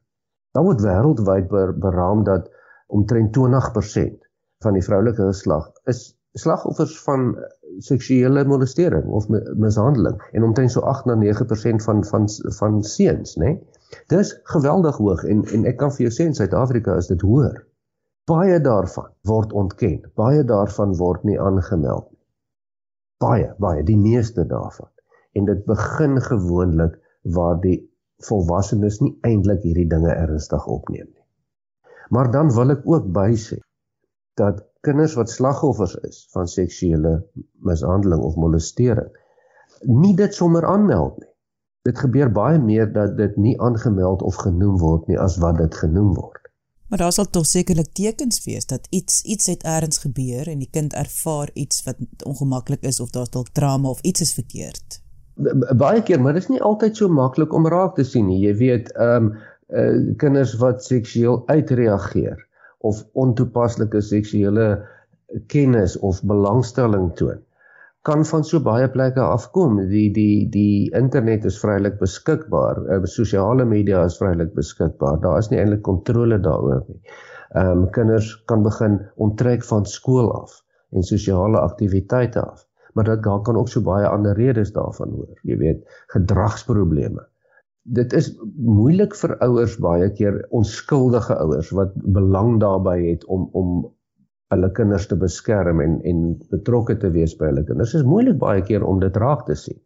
Daar 0.52 0.64
word 0.64 0.82
wêreldwyd 0.82 1.48
ber, 1.48 1.78
beraam 1.78 2.24
dat 2.24 2.50
omtrent 2.86 3.32
20% 3.32 4.28
van 4.64 4.72
die 4.72 4.84
vroulike 4.84 5.22
geslag 5.22 5.70
is 5.84 6.16
slagoffers 6.36 7.00
van 7.02 7.36
seksuele 7.78 8.44
molestering 8.44 9.06
of 9.06 9.28
mishandeling 9.56 10.20
en 10.32 10.44
omtrent 10.44 10.72
so 10.72 10.80
8 10.80 11.04
na 11.04 11.16
9% 11.16 11.84
van 11.88 12.04
van 12.04 12.28
van 12.58 12.82
seuns, 12.82 13.36
né? 13.36 13.44
Nee? 13.44 13.75
Dis 14.12 14.32
geweldig 14.52 14.96
hoog 14.96 15.24
en 15.24 15.44
en 15.56 15.64
ek 15.70 15.78
kan 15.82 15.92
vir 15.94 16.06
jou 16.06 16.12
sê 16.14 16.26
in 16.30 16.36
Suid-Afrika 16.38 16.96
is 17.00 17.10
dit 17.12 17.22
hoër. 17.22 17.58
Baie 18.26 18.60
daarvan 18.60 19.10
word 19.30 19.52
ontken. 19.52 20.00
Baie 20.18 20.44
daarvan 20.44 20.96
word 20.98 21.26
nie 21.28 21.38
aangemeld 21.40 22.08
nie. 22.10 22.22
Baie, 23.22 23.52
baie, 23.62 23.84
die 23.86 23.98
meeste 23.98 24.46
daarvan. 24.46 24.90
En 25.38 25.46
dit 25.46 25.62
begin 25.68 26.20
gewoonlik 26.22 26.96
waar 27.36 27.60
die 27.60 27.78
volwassenes 28.26 28.98
nie 29.04 29.12
eintlik 29.28 29.62
hierdie 29.62 29.88
dinge 29.90 30.10
ernstig 30.14 30.66
opneem 30.66 31.06
nie. 31.06 31.24
Maar 32.10 32.30
dan 32.32 32.50
wil 32.54 32.74
ek 32.74 32.82
ook 32.88 33.06
bysê 33.14 33.60
dat 34.40 34.64
kinders 34.86 35.14
wat 35.18 35.30
slagoffers 35.30 35.94
is 36.06 36.24
van 36.34 36.50
seksuele 36.50 37.18
mishandeling 37.66 38.22
of 38.22 38.36
molestering 38.40 39.10
nie 39.82 40.14
dit 40.16 40.34
sommer 40.34 40.64
aanmeld 40.64 41.18
nie. 41.20 41.30
Dit 41.86 41.98
gebeur 42.02 42.32
baie 42.34 42.58
meer 42.58 42.88
dat 42.92 43.14
dit 43.16 43.36
nie 43.38 43.54
aangemeld 43.62 44.22
of 44.26 44.34
genoem 44.42 44.78
word 44.82 45.06
nie 45.06 45.18
as 45.22 45.38
wat 45.42 45.60
dit 45.62 45.74
genoem 45.84 46.14
word. 46.16 46.42
Maar 46.90 46.98
daar 46.98 47.12
sal 47.12 47.26
tog 47.30 47.46
sekerlik 47.46 47.92
tekens 47.98 48.44
wees 48.44 48.66
dat 48.66 48.86
iets 48.90 49.22
iets 49.22 49.46
het 49.46 49.62
ergens 49.62 49.98
gebeur 50.02 50.48
en 50.48 50.58
die 50.62 50.70
kind 50.70 50.94
ervaar 50.94 51.50
iets 51.54 51.82
wat 51.86 51.98
ongemaklik 52.26 52.82
is 52.82 53.00
of 53.00 53.10
daar's 53.10 53.30
dalk 53.34 53.50
trauma 53.52 53.88
of 53.88 54.00
iets 54.00 54.20
is 54.20 54.34
verkeerd. 54.34 55.00
Baie 55.76 56.02
keer, 56.02 56.20
maar 56.22 56.32
dit 56.32 56.42
is 56.42 56.48
nie 56.48 56.62
altyd 56.62 56.96
so 56.96 57.08
maklik 57.08 57.52
om 57.52 57.66
raak 57.68 57.94
te 57.98 58.04
sien 58.04 58.26
nie. 58.30 58.40
Jy 58.46 58.54
weet, 58.62 58.92
ehm 58.94 59.30
um, 59.30 59.32
uh, 59.66 60.14
kinders 60.16 60.54
wat 60.62 60.84
seksueel 60.84 61.42
uitreageer 61.46 62.46
of 62.86 63.02
ontoepaslike 63.12 64.00
seksuele 64.00 64.66
kennis 65.50 65.98
of 65.98 66.22
belangstelling 66.22 67.10
toon 67.18 67.42
kan 68.06 68.22
van 68.28 68.44
so 68.46 68.60
baie 68.62 68.86
plekke 68.94 69.22
afkom. 69.22 69.80
Die 69.90 70.08
die 70.14 70.46
die 70.52 70.90
internet 70.94 71.46
is 71.48 71.58
vrylik 71.62 71.98
beskikbaar. 72.02 72.82
Uh, 72.86 73.00
sosiale 73.10 73.66
media 73.66 74.04
is 74.06 74.18
vrylik 74.20 74.52
beskikbaar. 74.54 75.18
Daar 75.24 75.40
is 75.42 75.50
nie 75.50 75.58
eintlik 75.62 75.82
kontrole 75.88 76.38
daaroor 76.42 76.84
nie. 76.86 77.00
Ehm 77.56 77.82
um, 77.82 77.90
kinders 77.90 78.30
kan 78.50 78.62
begin 78.62 79.00
onttrek 79.16 79.64
van 79.64 79.86
skool 79.86 80.30
af 80.34 80.60
en 80.94 81.02
sosiale 81.02 81.58
aktiwiteite 81.58 82.42
af. 82.42 82.66
Maar 82.94 83.04
dit 83.04 83.22
daar 83.22 83.42
kan 83.42 83.56
ook 83.56 83.68
so 83.68 83.80
baie 83.84 84.06
ander 84.08 84.36
redes 84.36 84.72
daarvan 84.72 85.10
hoor. 85.10 85.40
Jy 85.42 85.56
weet, 85.60 85.82
gedragsprobleme. 86.14 87.26
Dit 87.82 88.12
is 88.12 88.30
moeilik 88.56 89.14
vir 89.14 89.36
ouers 89.44 89.76
baie 89.82 90.08
keer 90.12 90.40
onskuldige 90.50 91.36
ouers 91.42 91.70
wat 91.70 91.92
belang 91.94 92.56
daarbey 92.60 93.02
het 93.10 93.26
om 93.26 93.48
om 93.52 93.74
hulle 94.54 94.70
kinders 94.72 95.08
te 95.10 95.16
beskerm 95.18 95.80
en 95.82 95.96
en 96.06 96.26
betrokke 96.52 96.96
te 97.02 97.10
wees 97.14 97.34
by 97.38 97.50
hulle 97.50 97.64
kinders. 97.66 97.94
Dit 97.94 98.02
is 98.02 98.10
moeilik 98.10 98.38
baie 98.42 98.62
keer 98.66 98.84
om 98.86 99.00
dit 99.02 99.16
raak 99.22 99.46
te 99.46 99.56
sien. 99.58 99.78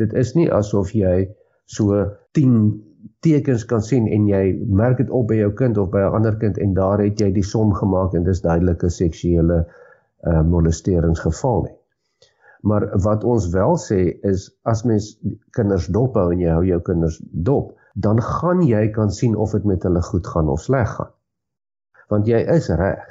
Dit 0.00 0.14
is 0.18 0.32
nie 0.38 0.48
asof 0.52 0.94
jy 0.96 1.28
so 1.70 2.00
10 2.38 2.56
tekens 3.26 3.64
kan 3.70 3.82
sien 3.82 4.08
en 4.10 4.26
jy 4.30 4.42
merk 4.82 4.98
dit 4.98 5.10
op 5.10 5.28
by 5.30 5.38
jou 5.38 5.52
kind 5.58 5.78
of 5.78 5.90
by 5.94 6.02
'n 6.06 6.18
ander 6.18 6.36
kind 6.40 6.58
en 6.58 6.74
daar 6.74 7.02
het 7.02 7.20
jy 7.20 7.30
die 7.32 7.46
som 7.46 7.74
gemaak 7.74 8.14
en 8.14 8.24
dis 8.24 8.42
duidelike 8.42 8.90
seksuele 8.90 9.62
uh, 9.62 10.42
molesteringsgeval 10.42 11.62
nie. 11.62 11.76
Maar 12.62 12.88
wat 13.02 13.24
ons 13.24 13.48
wel 13.50 13.76
sê 13.76 14.18
is 14.22 14.50
as 14.62 14.84
mens 14.84 15.18
kinders 15.50 15.86
dop 15.86 16.14
hou 16.14 16.30
en 16.32 16.40
jy 16.40 16.50
hou 16.50 16.64
jou 16.64 16.80
kinders 16.80 17.20
dop, 17.32 17.74
dan 17.94 18.20
gaan 18.22 18.62
jy 18.62 18.88
kan 18.90 19.10
sien 19.10 19.34
of 19.36 19.52
dit 19.52 19.64
met 19.64 19.82
hulle 19.82 20.02
goed 20.02 20.26
gaan 20.26 20.48
of 20.48 20.60
sleg 20.60 20.88
gaan. 20.88 21.10
Want 22.08 22.26
jy 22.26 22.38
is 22.38 22.68
reg 22.68 23.02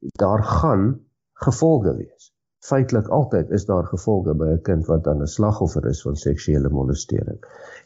daar 0.00 0.44
gaan 0.44 1.00
gevolge 1.32 1.96
wees. 1.96 2.32
Feitelik 2.60 3.08
altyd 3.08 3.50
is 3.50 3.64
daar 3.64 3.86
gevolge 3.88 4.34
by 4.34 4.46
'n 4.52 4.62
kind 4.62 4.86
wat 4.86 5.04
dan 5.04 5.22
'n 5.22 5.26
slagoffer 5.26 5.86
is 5.86 6.02
van 6.02 6.16
seksuele 6.16 6.68
molestering. 6.68 7.38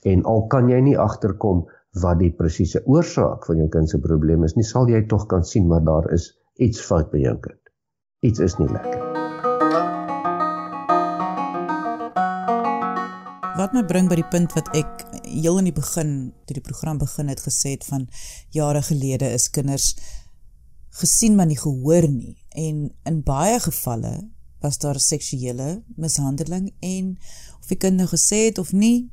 En 0.02 0.24
al 0.24 0.46
kan 0.46 0.68
jy 0.68 0.80
nie 0.80 0.98
agterkom 0.98 1.68
wat 1.90 2.18
die 2.18 2.32
presiese 2.32 2.82
oorsaak 2.86 3.46
van 3.46 3.56
jou 3.56 3.68
kind 3.68 3.90
se 3.90 3.98
probleem 3.98 4.44
is 4.44 4.54
nie, 4.54 4.64
sal 4.64 4.88
jy 4.88 5.06
tog 5.06 5.26
kan 5.26 5.44
sien 5.44 5.66
maar 5.66 5.84
daar 5.84 6.12
is 6.12 6.40
iets 6.54 6.80
fout 6.80 7.10
by 7.10 7.18
jou 7.18 7.36
kind. 7.38 7.60
Iets 8.20 8.38
is 8.38 8.58
nie 8.58 8.68
lekker. 8.68 9.02
Wat 13.54 13.72
my 13.72 13.84
bring 13.86 14.08
by 14.08 14.16
die 14.18 14.30
punt 14.30 14.52
wat 14.52 14.68
ek 14.74 15.04
heel 15.22 15.58
in 15.58 15.64
die 15.64 15.76
begin 15.76 16.32
toe 16.46 16.54
die 16.58 16.66
program 16.66 16.98
begin 16.98 17.28
het 17.28 17.40
gesê 17.40 17.76
het 17.76 17.84
van 17.86 18.08
jare 18.50 18.82
gelede 18.82 19.30
is 19.30 19.50
kinders 19.50 19.94
gesien 21.00 21.34
maar 21.34 21.48
nie 21.50 21.58
gehoor 21.58 22.08
nie. 22.08 22.36
En 22.48 22.88
in 23.04 23.22
baie 23.26 23.58
gevalle 23.60 24.14
was 24.62 24.78
daar 24.78 25.00
seksuele 25.00 25.82
mishandeling 26.00 26.70
en 26.80 27.18
of 27.60 27.68
die 27.68 27.78
kind 27.80 28.00
nou 28.00 28.08
gesê 28.08 28.46
het 28.48 28.58
of 28.58 28.72
nie 28.72 29.10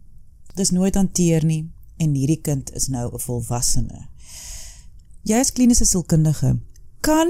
dis 0.56 0.72
nooit 0.72 0.96
hanteer 0.96 1.46
nie 1.48 1.63
en 2.02 2.15
hierdie 2.15 2.41
kind 2.41 2.72
is 2.76 2.88
nou 2.88 3.12
'n 3.13 3.20
volwassene. 3.20 4.08
Jy 5.24 5.39
as 5.39 5.52
kliniese 5.52 5.86
sielkundige 5.86 6.60
kan 7.02 7.30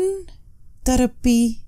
terapie 0.83 1.65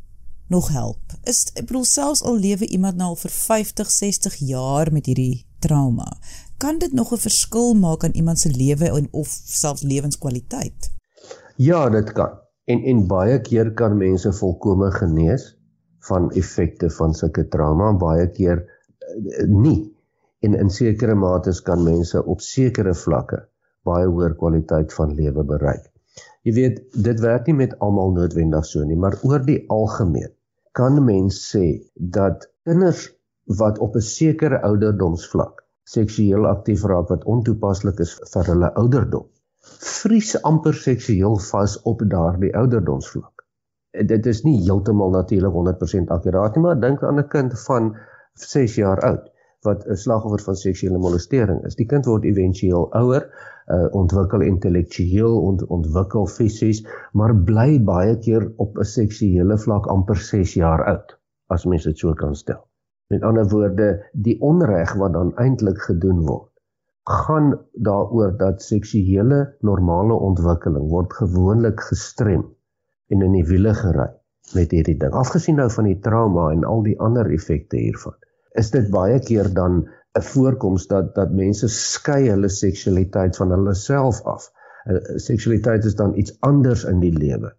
nog 0.47 0.69
help. 0.69 1.01
Is 1.23 1.51
ek 1.53 1.65
bedoel 1.65 1.85
selfs 1.85 2.21
al 2.21 2.37
lewe 2.37 2.67
iemand 2.67 2.95
nou 2.95 3.07
al 3.07 3.15
vir 3.15 3.31
50 3.31 3.91
60 3.91 4.35
jaar 4.35 4.91
met 4.91 5.05
hierdie 5.05 5.45
trauma 5.59 6.19
kan 6.57 6.77
dit 6.77 6.93
nog 6.93 7.11
'n 7.11 7.17
verskil 7.17 7.73
maak 7.73 8.03
aan 8.03 8.11
iemand 8.11 8.39
se 8.39 8.49
lewe 8.49 9.07
of 9.11 9.41
selfs 9.45 9.81
lewenskwaliteit? 9.81 10.91
Ja 11.55 11.89
dit 11.89 12.11
kan 12.11 12.42
En 12.71 12.83
en 12.91 13.07
baie 13.07 13.39
keer 13.47 13.73
kan 13.79 13.97
mense 13.97 14.31
volkome 14.39 14.91
genees 14.91 15.49
van 16.09 16.29
effekte 16.41 16.89
van 16.97 17.13
sulke 17.13 17.47
trauma 17.55 17.89
en 17.93 17.97
baie 18.01 18.27
keer 18.37 18.61
uh, 18.63 19.47
nie. 19.47 19.79
En 20.43 20.55
in 20.59 20.69
sekere 20.69 21.15
mates 21.15 21.61
kan 21.61 21.83
mense 21.83 22.23
op 22.35 22.41
sekere 22.41 22.93
vlakke 23.05 23.41
baie 23.87 24.07
hoër 24.07 24.37
kwaliteit 24.39 24.93
van 24.95 25.11
lewe 25.15 25.43
bereik. 25.47 25.89
Jy 26.43 26.53
weet, 26.55 26.79
dit 27.07 27.19
werk 27.23 27.47
nie 27.47 27.57
met 27.59 27.75
almal 27.83 28.15
noodwendig 28.15 28.65
so 28.67 28.83
nie, 28.87 28.99
maar 28.99 29.19
oor 29.27 29.43
die 29.43 29.59
algemeen 29.71 30.31
kan 30.77 30.97
mens 31.05 31.39
sê 31.51 31.65
dat 32.15 32.47
kinders 32.67 33.03
wat 33.59 33.79
op 33.85 33.95
'n 33.99 34.07
sekere 34.07 34.61
ouderdomsvlak 34.69 35.61
seksueel 35.95 36.47
aktief 36.47 36.83
raak 36.91 37.09
wat 37.13 37.27
ontoepaslik 37.35 37.99
is 38.05 38.13
vir 38.33 38.49
hulle 38.51 38.69
ouderdom 38.81 39.27
vries 39.63 40.31
amper 40.47 40.75
seksueel 40.75 41.37
vas 41.49 41.75
op 41.89 42.01
daardie 42.13 42.51
ouderdomsvlak. 42.59 43.45
Dit 44.09 44.25
is 44.25 44.41
nie 44.43 44.57
heeltemal 44.65 45.13
natuurlik 45.13 45.53
100% 45.55 46.11
akkuraat 46.15 46.57
nie, 46.57 46.63
maar 46.65 46.81
dink 46.81 47.03
aan 47.03 47.19
'n 47.21 47.27
kind 47.35 47.55
van 47.67 47.95
6 48.33 48.75
jaar 48.75 48.99
oud 49.09 49.29
wat 49.67 49.85
'n 49.87 49.95
slagoffer 49.95 50.43
van 50.45 50.55
seksuele 50.55 50.97
molestering 50.97 51.63
is. 51.65 51.75
Die 51.75 51.85
kind 51.85 52.05
word 52.05 52.25
éventueel 52.25 52.91
ouer, 53.01 53.23
uh, 53.67 53.87
ontwikkel 53.91 54.41
intellektueel, 54.41 55.41
ont, 55.41 55.65
ontwikkel 55.65 56.27
fisies, 56.27 56.85
maar 57.13 57.35
bly 57.35 57.83
baie 57.83 58.17
keer 58.19 58.51
op 58.57 58.77
'n 58.77 58.83
seksuele 58.83 59.57
vlak 59.57 59.87
amper 59.87 60.15
6 60.15 60.53
jaar 60.53 60.85
oud, 60.85 61.19
as 61.47 61.65
mens 61.65 61.83
dit 61.83 61.97
so 61.97 62.13
kan 62.13 62.35
stel. 62.35 62.67
Met 63.07 63.23
ander 63.23 63.47
woorde, 63.47 64.05
die 64.13 64.41
onreg 64.41 64.93
wat 64.93 65.13
dan 65.13 65.35
eintlik 65.35 65.77
gedoen 65.77 66.25
word 66.25 66.52
gaan 67.03 67.59
daaroor 67.73 68.37
dat 68.37 68.61
seksuele 68.63 69.55
normale 69.59 70.13
ontwikkeling 70.13 70.89
word 70.89 71.13
gewoonlik 71.13 71.81
gestrem 71.89 72.45
en 73.11 73.21
in 73.21 73.33
die 73.35 73.47
wiele 73.47 73.73
gery 73.75 74.07
met 74.55 74.71
hierdie 74.71 74.95
ding. 74.99 75.11
Afgesien 75.11 75.59
nou 75.59 75.69
van 75.71 75.89
die 75.89 75.99
trauma 75.99 76.49
en 76.51 76.63
al 76.63 76.83
die 76.83 76.95
ander 76.99 77.27
effekte 77.31 77.77
hiervan, 77.77 78.15
is 78.59 78.71
dit 78.71 78.89
baie 78.91 79.19
keer 79.19 79.49
dan 79.53 79.83
'n 80.15 80.21
voorkoms 80.21 80.87
dat 80.87 81.15
dat 81.15 81.31
mense 81.31 81.67
skei 81.67 82.29
hulle 82.29 82.49
seksualiteit 82.49 83.35
van 83.35 83.51
hulle 83.51 83.73
self 83.73 84.21
af. 84.23 84.51
Seksualiteit 85.15 85.85
is 85.85 85.95
dan 85.95 86.15
iets 86.15 86.37
anders 86.39 86.83
in 86.83 86.99
die 86.99 87.13
lewe 87.17 87.51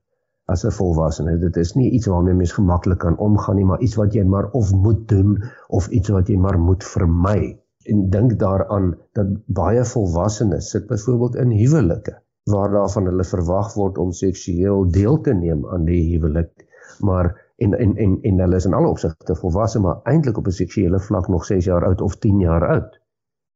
as 0.46 0.64
'n 0.64 0.70
volwassene. 0.70 1.38
Dit 1.38 1.56
is 1.56 1.74
nie 1.74 1.90
iets 1.90 2.06
waarmee 2.06 2.34
mens 2.34 2.52
gemaklik 2.52 2.98
kan 2.98 3.18
omgaan 3.18 3.56
nie, 3.56 3.64
maar 3.64 3.80
iets 3.80 3.94
wat 3.94 4.14
jy 4.14 4.24
maar 4.24 4.50
of 4.50 4.72
moet 4.72 5.08
doen 5.08 5.42
of 5.68 5.88
iets 5.88 6.08
wat 6.08 6.28
jy 6.28 6.36
maar 6.36 6.58
moet 6.58 6.84
vermy 6.84 7.63
en 7.92 8.10
dink 8.10 8.38
daaraan 8.38 8.92
dat 9.18 9.32
baie 9.46 9.84
volwassenes 9.84 10.70
sit 10.70 10.86
byvoorbeeld 10.86 11.36
in 11.44 11.50
huwelike 11.50 12.14
waar 12.50 12.70
daarvan 12.70 13.06
hulle 13.10 13.24
verwag 13.24 13.74
word 13.74 13.98
om 13.98 14.12
seksueel 14.12 14.90
deel 14.90 15.20
te 15.20 15.34
neem 15.34 15.66
aan 15.66 15.84
die 15.88 16.02
huwelik 16.12 16.66
maar 16.98 17.32
en 17.56 17.78
en 17.78 17.96
en 17.96 18.18
en 18.22 18.40
hulle 18.44 18.56
is 18.56 18.64
in 18.64 18.74
alle 18.74 18.88
opsigte 18.88 19.36
volwasse 19.36 19.80
maar 19.80 20.00
eintlik 20.02 20.38
op 20.38 20.46
'n 20.46 20.58
seksuele 20.60 21.00
vlak 21.00 21.28
nog 21.28 21.44
6 21.44 21.64
jaar 21.64 21.84
oud 21.84 22.00
of 22.00 22.16
10 22.16 22.40
jaar 22.40 22.68
oud 22.68 23.00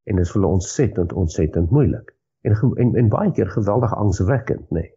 en 0.05 0.17
dit 0.17 0.25
is 0.25 0.33
vir 0.33 0.41
hulle 0.41 0.53
ontsettend 0.53 1.13
ontsettend 1.13 1.71
moeilik 1.71 2.15
en 2.41 2.57
en, 2.77 2.95
en 2.95 3.09
baie 3.09 3.33
keer 3.33 3.51
geweldig 3.51 3.95
angswekkend 3.95 4.71
nê 4.71 4.81
nee. 4.81 4.93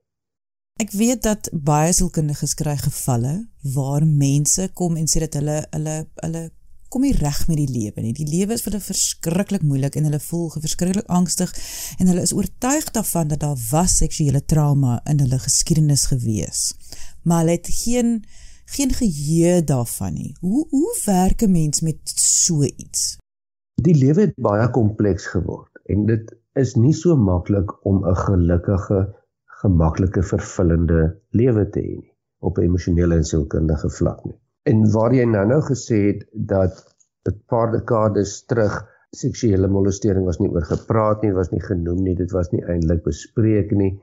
Ek 0.81 0.91
weet 0.91 1.23
dat 1.23 1.49
baie 1.53 1.91
sielkundiges 1.93 2.53
kry 2.57 2.77
gevalle 2.79 3.33
waar 3.75 4.05
mense 4.05 4.69
kom 4.73 4.95
en 4.97 5.09
sê 5.11 5.19
dat 5.19 5.33
hulle 5.39 5.57
hulle 5.75 5.95
hulle 6.23 6.43
kom 6.91 7.05
nie 7.07 7.15
reg 7.15 7.39
met 7.47 7.59
die 7.59 7.69
lewe 7.71 8.03
nie. 8.03 8.13
Die 8.15 8.27
lewe 8.27 8.57
is 8.57 8.63
vir 8.65 8.73
hulle 8.73 8.83
verskriklik 8.83 9.63
moeilik 9.63 9.95
en 9.95 10.09
hulle 10.09 10.19
voel 10.19 10.49
verskriklik 10.57 11.07
angstig 11.07 11.53
en 11.97 12.11
hulle 12.11 12.25
is 12.27 12.35
oortuig 12.35 12.89
daarvan 12.97 13.31
dat 13.31 13.43
daar 13.45 13.59
was 13.69 13.97
seksuele 14.01 14.43
trauma 14.53 14.99
in 15.09 15.23
hulle 15.23 15.39
geskiedenis 15.39 16.05
gewees. 16.11 16.71
Maar 17.23 17.43
hulle 17.43 17.57
het 17.59 17.71
geen 17.83 18.21
geen 18.71 18.93
geheue 18.95 19.63
daarvan 19.67 20.13
nie. 20.15 20.35
Hoe 20.39 20.67
hoe 20.69 20.91
werk 21.05 21.41
'n 21.43 21.51
mens 21.51 21.81
met 21.81 21.99
so 22.15 22.63
iets? 22.63 23.17
Die 23.81 23.95
lewe 23.95 24.21
het 24.21 24.35
baie 24.35 24.69
kompleks 24.69 25.25
geword 25.25 25.79
en 25.85 26.05
dit 26.05 26.35
is 26.53 26.75
nie 26.75 26.93
so 26.93 27.15
maklik 27.15 27.85
om 27.85 28.05
'n 28.07 28.15
gelukkige, 28.15 28.99
gemaklike, 29.63 30.23
vervullende 30.23 31.19
lewe 31.29 31.69
te 31.69 31.79
hê 31.79 31.95
nie 31.99 32.13
op 32.39 32.57
'n 32.57 32.61
emosionele 32.61 33.15
en 33.15 33.23
sielkundige 33.23 33.89
vlak 33.89 34.23
nie. 34.25 34.39
En 34.69 34.83
waar 34.93 35.13
jy 35.13 35.25
nou-nou 35.25 35.61
gesê 35.65 35.99
het 36.07 36.25
dat 36.31 36.81
'n 37.29 37.37
paar 37.47 37.71
dekades 37.71 38.45
terug 38.45 38.73
seksuele 39.09 39.67
molestering 39.67 40.25
was 40.25 40.39
nie 40.39 40.49
oor 40.49 40.65
gepraat 40.65 41.21
nie, 41.21 41.33
was 41.33 41.49
nie 41.51 41.61
genoem 41.61 42.03
nie, 42.03 42.15
dit 42.15 42.31
was 42.31 42.51
nie 42.51 42.61
eintlik 42.63 43.03
bespreek 43.03 43.71
nie 43.71 43.93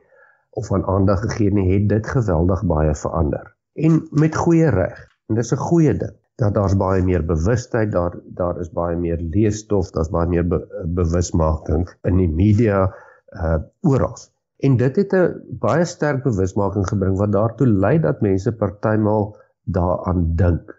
of 0.50 0.72
aan 0.72 0.84
aandag 0.84 1.20
gegee 1.20 1.50
nie, 1.54 1.72
het 1.72 1.88
dit 1.88 2.06
geweldig 2.06 2.64
baie 2.66 2.94
verander. 2.94 3.54
En 3.74 4.02
met 4.10 4.36
goeie 4.36 4.70
reg. 4.70 5.06
En 5.28 5.34
dis 5.34 5.52
'n 5.52 5.56
goeie 5.70 5.94
ding 5.94 6.16
dat 6.42 6.54
daar's 6.54 6.76
baie 6.76 7.02
meer 7.02 7.24
bewustheid, 7.26 7.92
daar 7.92 8.18
daar 8.34 8.60
is 8.60 8.70
baie 8.70 8.96
meer 8.96 9.20
leesstof, 9.20 9.90
daar's 9.90 10.10
baie 10.10 10.28
meer 10.28 10.46
be, 10.48 10.58
bewusmaking 10.86 11.88
in 12.02 12.16
die 12.16 12.30
media 12.30 12.94
uh 13.34 13.58
oral. 13.80 14.16
En 14.58 14.76
dit 14.76 14.96
het 14.96 15.12
'n 15.12 15.58
baie 15.60 15.84
sterk 15.84 16.22
bewusmaking 16.22 16.88
gebring 16.88 17.18
wat 17.18 17.32
daartoe 17.32 17.66
lei 17.66 17.98
dat 17.98 18.20
mense 18.20 18.52
partymal 18.52 19.36
daaraan 19.76 20.24
dink. 20.40 20.74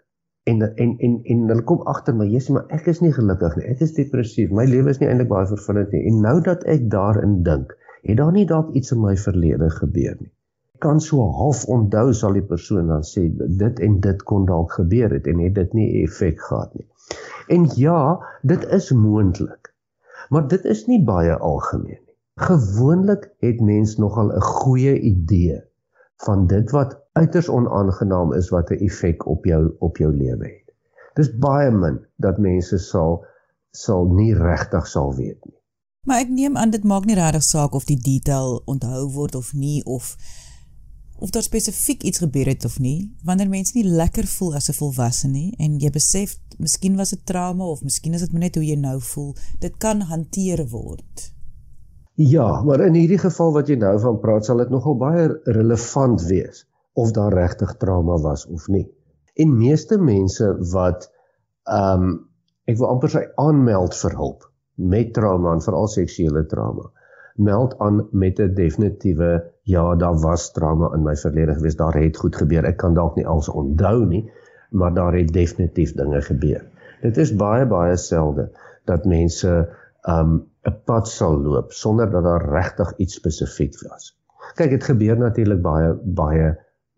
En 0.50 0.62
en 0.62 0.96
en 0.98 1.14
en 1.34 1.46
hulle 1.52 1.66
kom 1.68 1.84
agter 1.92 2.16
my, 2.16 2.26
Jesus, 2.26 2.54
maar 2.56 2.66
ek 2.78 2.88
is 2.92 3.02
nie 3.04 3.12
gelukkig 3.14 3.56
nie. 3.58 3.68
Ek 3.70 3.84
is 3.86 3.94
depressief. 3.98 4.50
My 4.50 4.66
lewe 4.66 4.90
is 4.90 5.00
nie 5.02 5.08
eintlik 5.10 5.30
baie 5.30 5.46
vervullend 5.50 5.94
nie. 5.94 6.02
En 6.10 6.20
nou 6.24 6.36
dat 6.48 6.66
ek 6.74 6.90
daarin 6.90 7.40
dink, 7.46 7.76
het 8.02 8.18
daar 8.20 8.34
nie 8.34 8.48
dalk 8.48 8.74
iets 8.74 8.96
in 8.96 9.02
my 9.04 9.16
verlede 9.20 9.70
gebeur 9.78 10.16
nie 10.18 10.32
kan 10.80 11.00
so 11.00 11.24
half 11.36 11.64
onthou 11.74 12.12
sal 12.16 12.36
die 12.36 12.46
persoon 12.52 12.88
dan 12.92 13.04
sê 13.06 13.26
dit 13.62 13.82
en 13.86 13.98
dit 14.06 14.22
kon 14.30 14.46
dalk 14.48 14.78
gebeur 14.78 15.12
het 15.16 15.28
en 15.30 15.42
het 15.44 15.54
dit 15.58 15.74
nie 15.76 15.88
effek 16.04 16.40
gehad 16.48 16.72
nie. 16.78 16.86
En 17.56 17.66
ja, 17.76 18.00
dit 18.42 18.64
is 18.78 18.90
moontlik. 18.96 19.72
Maar 20.30 20.46
dit 20.48 20.64
is 20.74 20.86
nie 20.88 21.00
baie 21.04 21.34
algemeen 21.36 21.98
nie. 21.98 22.16
Gewoonlik 22.40 23.26
het 23.44 23.60
mens 23.60 23.96
nogal 23.98 24.32
'n 24.32 24.40
goeie 24.40 24.94
idee 25.12 25.60
van 26.24 26.46
dit 26.46 26.70
wat 26.70 26.96
uiters 27.12 27.48
onaangenaam 27.48 28.32
is 28.32 28.48
wat 28.48 28.70
'n 28.70 28.84
effek 28.84 29.26
op 29.26 29.44
jou 29.44 29.74
op 29.78 29.96
jou 29.96 30.12
lewe 30.16 30.44
het. 30.44 30.74
Dis 31.14 31.38
baie 31.38 31.70
min 31.70 32.00
dat 32.16 32.38
mense 32.38 32.78
sal 32.78 33.24
sal 33.70 34.04
nie 34.04 34.34
regtig 34.34 34.86
sal 34.86 35.14
weet 35.14 35.44
nie. 35.44 35.58
Maar 36.06 36.20
ek 36.20 36.28
neem 36.28 36.56
aan 36.56 36.70
dit 36.70 36.84
maak 36.84 37.04
nie 37.04 37.14
regtig 37.14 37.42
saak 37.42 37.74
of 37.74 37.84
die 37.84 38.00
detail 38.00 38.62
onthou 38.64 39.10
word 39.12 39.34
of 39.34 39.52
nie 39.52 39.84
of 39.84 40.16
of 41.20 41.30
daar 41.30 41.42
spesifiek 41.42 42.02
iets 42.02 42.18
gebeur 42.18 42.46
het 42.46 42.64
of 42.64 42.78
nie, 42.78 43.16
wanneer 43.24 43.48
mens 43.48 43.72
nie 43.72 43.84
lekker 43.84 44.26
voel 44.26 44.54
as 44.54 44.68
'n 44.68 44.72
volwassene 44.72 45.32
nie 45.32 45.54
en 45.58 45.78
jy 45.78 45.90
besef 45.90 46.38
miskien 46.58 46.96
was 46.96 47.10
dit 47.10 47.26
trauma 47.26 47.64
of 47.64 47.82
miskien 47.82 48.14
is 48.14 48.20
dit 48.20 48.32
net 48.32 48.54
hoe 48.54 48.64
jy 48.64 48.76
nou 48.76 49.00
voel, 49.00 49.36
dit 49.58 49.76
kan 49.76 50.00
hanteer 50.00 50.68
word. 50.68 51.32
Ja, 52.20 52.62
maar 52.62 52.82
in 52.84 52.98
hierdie 52.98 53.20
geval 53.20 53.54
wat 53.54 53.70
jy 53.72 53.78
nou 53.80 53.94
van 54.02 54.18
praat, 54.20 54.44
sal 54.44 54.60
dit 54.60 54.72
nogal 54.72 54.96
baie 55.00 55.28
relevant 55.56 56.20
wees 56.28 56.66
of 57.00 57.14
daar 57.16 57.32
regtig 57.32 57.76
trauma 57.80 58.18
was 58.20 58.44
of 58.46 58.66
nie. 58.68 58.84
En 59.40 59.56
meeste 59.56 59.96
mense 59.98 60.50
wat 60.74 61.08
ehm 61.64 62.02
um, 62.04 62.18
ek 62.68 62.76
wil 62.78 62.90
amper 62.92 63.10
sê 63.10 63.22
aanmeld 63.40 63.96
vir 63.98 64.12
hulp 64.18 64.44
met 64.92 65.14
trauma 65.16 65.56
veral 65.64 65.88
seksuele 65.90 66.44
trauma 66.46 66.90
meld 67.40 67.78
aan 67.78 68.08
met 68.12 68.38
'n 68.38 68.54
definitiewe 68.54 69.44
ja, 69.62 69.94
daar 69.96 70.18
was 70.20 70.52
trauma 70.52 70.94
in 70.94 71.02
my 71.02 71.16
verlede 71.16 71.54
gewees. 71.54 71.76
Daar 71.76 71.94
het 71.94 72.16
goed 72.16 72.36
gebeur. 72.36 72.64
Ek 72.64 72.76
kan 72.76 72.94
dalk 72.94 73.16
nie 73.16 73.26
alles 73.26 73.48
onthou 73.48 74.04
nie, 74.06 74.30
maar 74.70 74.94
daar 74.94 75.14
het 75.14 75.32
definitief 75.32 75.94
dinge 75.94 76.22
gebeur. 76.22 76.64
Dit 77.02 77.16
is 77.16 77.36
baie 77.36 77.66
baie 77.66 77.96
selde 77.96 78.50
dat 78.84 79.04
mense 79.04 79.68
um 80.08 80.49
'n 80.68 80.76
pad 80.84 81.08
sal 81.08 81.38
loop 81.46 81.72
sonder 81.72 82.10
dat 82.10 82.24
daar 82.24 82.48
regtig 82.52 82.92
iets 82.96 83.14
spesifiek 83.14 83.78
was. 83.88 84.10
Kyk, 84.54 84.70
dit 84.70 84.84
gebeur 84.84 85.18
natuurlik 85.18 85.62
baie 85.62 85.94
baie 86.04 86.50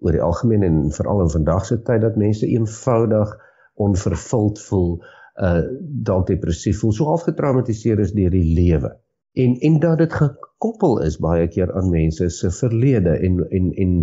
oor 0.03 0.13
die 0.13 0.23
algemeen 0.23 0.63
en 0.63 0.91
veral 0.91 1.23
in 1.23 1.31
vandag 1.37 1.67
se 1.67 1.83
tyd 1.83 2.01
dat 2.03 2.17
mense 2.17 2.47
eenvoudig 2.47 3.37
onvervuld 3.75 4.61
voel, 4.61 4.91
uh 5.37 5.63
dalk 6.11 6.27
depressief 6.27 6.81
voel, 6.81 6.93
so 6.93 7.05
half 7.05 7.23
getraumatiseer 7.29 8.01
is 8.01 8.13
deur 8.13 8.31
die 8.31 8.55
lewe 8.55 8.97
en 9.33 9.57
en 9.61 9.79
dat 9.81 9.99
dit 9.99 10.13
gekoppel 10.13 11.01
is 11.03 11.17
baie 11.19 11.49
keer 11.49 11.73
aan 11.73 11.89
mense 11.91 12.29
se 12.29 12.51
verlede 12.51 13.17
en 13.29 13.41
en 13.59 13.73
en 13.85 13.95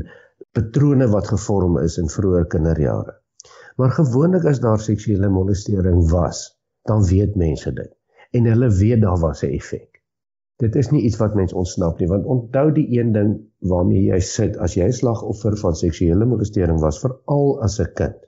patrone 0.57 1.07
wat 1.07 1.27
gevorm 1.27 1.77
is 1.77 1.97
in 2.01 2.09
vroeë 2.09 2.47
kinderjare. 2.53 3.13
Maar 3.77 3.91
gewoonlik 3.91 4.45
as 4.49 4.59
daar 4.59 4.79
seksuele 4.79 5.29
molestering 5.29 6.09
was, 6.11 6.57
dan 6.89 7.05
weet 7.05 7.35
mense 7.35 7.73
dit 7.73 7.93
en 8.31 8.45
hulle 8.45 8.69
weet 8.79 9.01
daar 9.01 9.19
was 9.21 9.43
'n 9.43 9.53
effek. 9.59 10.01
Dit 10.59 10.75
is 10.75 10.91
nie 10.91 11.01
iets 11.07 11.17
wat 11.17 11.35
mens 11.35 11.53
ontsnap 11.53 11.99
nie, 11.99 12.07
want 12.07 12.25
onthou 12.25 12.71
die 12.71 12.87
een 12.99 13.11
ding 13.11 13.35
waarmee 13.59 14.03
jy 14.11 14.19
sit 14.19 14.57
as 14.57 14.75
jy 14.75 14.91
slagoffer 14.91 15.57
van 15.57 15.75
seksuele 15.75 16.25
molestering 16.25 16.79
was, 16.79 16.99
veral 16.99 17.61
as 17.63 17.79
'n 17.79 17.93
kind, 17.93 18.19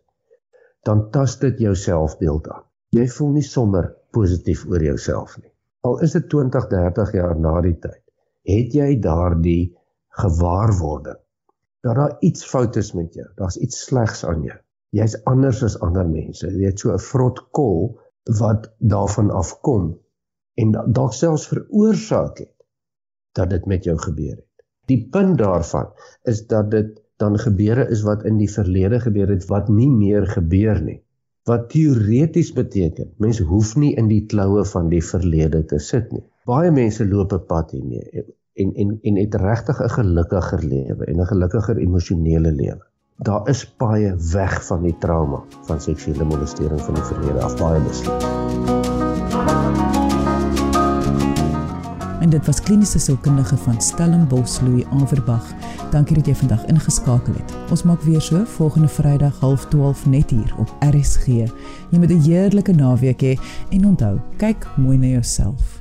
dan 0.83 1.09
tas 1.11 1.39
dit 1.39 1.59
jou 1.59 1.75
selfbeeld 1.75 2.49
aan. 2.49 2.63
Jy 2.89 3.07
voel 3.07 3.31
nie 3.31 3.47
sommer 3.47 3.95
positief 4.11 4.65
oor 4.67 4.83
jouself 4.83 5.37
nie 5.37 5.51
al 5.81 5.99
is 6.05 6.13
dit 6.15 6.29
20, 6.29 6.67
30 6.69 7.13
jaar 7.17 7.37
na 7.39 7.55
die 7.65 7.75
tyd, 7.81 8.01
het 8.49 8.75
jy 8.77 8.89
daardie 9.01 9.73
gewaarwording 10.21 11.19
dat 11.81 11.97
daar 11.97 12.17
iets 12.21 12.45
fout 12.45 12.75
is 12.77 12.91
met 12.93 13.15
jou. 13.17 13.25
Daar's 13.39 13.57
iets 13.57 13.79
slegs 13.87 14.21
aan 14.29 14.43
jou. 14.45 14.57
Jy's 14.93 15.15
anders 15.25 15.63
as 15.65 15.79
ander 15.81 16.05
mense. 16.05 16.45
Jy 16.45 16.69
het 16.69 16.83
so 16.83 16.91
'n 16.93 17.01
vrot 17.01 17.39
kol 17.57 17.97
wat 18.23 18.73
daarvan 18.77 19.31
afkom 19.31 19.99
en 20.53 20.71
dalk 20.71 21.13
selfs 21.13 21.47
veroorsaak 21.47 22.37
het 22.37 22.55
dat 23.31 23.49
dit 23.49 23.65
met 23.65 23.83
jou 23.83 23.97
gebeur 23.97 24.35
het. 24.35 24.65
Die 24.85 25.07
punt 25.09 25.37
daarvan 25.37 25.93
is 26.23 26.47
dat 26.47 26.71
dit 26.71 27.01
dan 27.17 27.39
gebeure 27.39 27.87
is 27.89 28.01
wat 28.01 28.23
in 28.23 28.37
die 28.37 28.51
verlede 28.51 28.99
gebeur 28.99 29.29
het 29.29 29.45
wat 29.45 29.69
nie 29.69 29.89
meer 29.89 30.27
gebeur 30.27 30.81
nie 30.81 31.01
wat 31.49 31.69
teoreties 31.69 32.51
beteken 32.53 33.13
mens 33.17 33.39
hoef 33.39 33.73
nie 33.75 33.95
in 33.97 34.09
die 34.11 34.25
kloue 34.33 34.65
van 34.73 34.89
die 34.91 35.01
verlede 35.05 35.63
te 35.65 35.79
sit 35.81 36.11
nie. 36.13 36.23
Baie 36.45 36.71
mense 36.71 37.05
loop 37.07 37.33
'n 37.33 37.45
pad 37.49 37.71
hiermee 37.71 38.25
en 38.61 38.73
en 38.83 38.99
en 39.01 39.17
het 39.17 39.35
regtig 39.35 39.81
'n 39.81 39.93
gelukkiger 39.97 40.63
lewe 40.73 41.05
en 41.05 41.19
'n 41.21 41.31
gelukkiger 41.33 41.77
emosionele 41.77 42.51
lewe. 42.51 42.85
Daar 43.21 43.49
is 43.49 43.75
baie 43.77 44.15
weg 44.31 44.65
van 44.65 44.81
die 44.81 44.95
trauma 44.97 45.43
van 45.67 45.81
seksuele 45.81 46.25
molestering 46.25 46.81
van 46.81 46.95
die 46.97 47.03
verlede 47.03 47.41
af 47.45 47.53
baie 47.59 47.81
beslis. 47.85 48.23
En 52.21 52.29
dit 52.29 52.45
was 52.45 52.61
kliniese 52.61 52.99
sielkundige 52.99 53.57
van 53.57 53.81
Stellenbosch 53.81 54.61
Louis 54.61 54.85
Averbag. 54.85 55.53
Dankie 55.91 56.17
dat 56.17 56.25
jy 56.25 56.35
vandag 56.35 56.65
ingeskakel 56.65 57.37
het. 57.37 57.53
Ons 57.69 57.83
maak 57.83 58.01
weer 58.01 58.21
so 58.21 58.41
volgende 58.57 58.87
Vrydag 58.87 59.37
12:30 59.37 60.05
net 60.09 60.29
hier 60.29 60.55
op 60.57 60.73
RSG. 60.79 61.25
Jy 61.89 61.97
moet 61.99 62.09
'n 62.09 62.21
heerlike 62.25 62.73
naweek 62.73 63.21
hê 63.21 63.37
en 63.69 63.85
onthou, 63.85 64.19
kyk 64.37 64.67
mooi 64.77 64.97
na 64.97 65.07
jouself. 65.07 65.80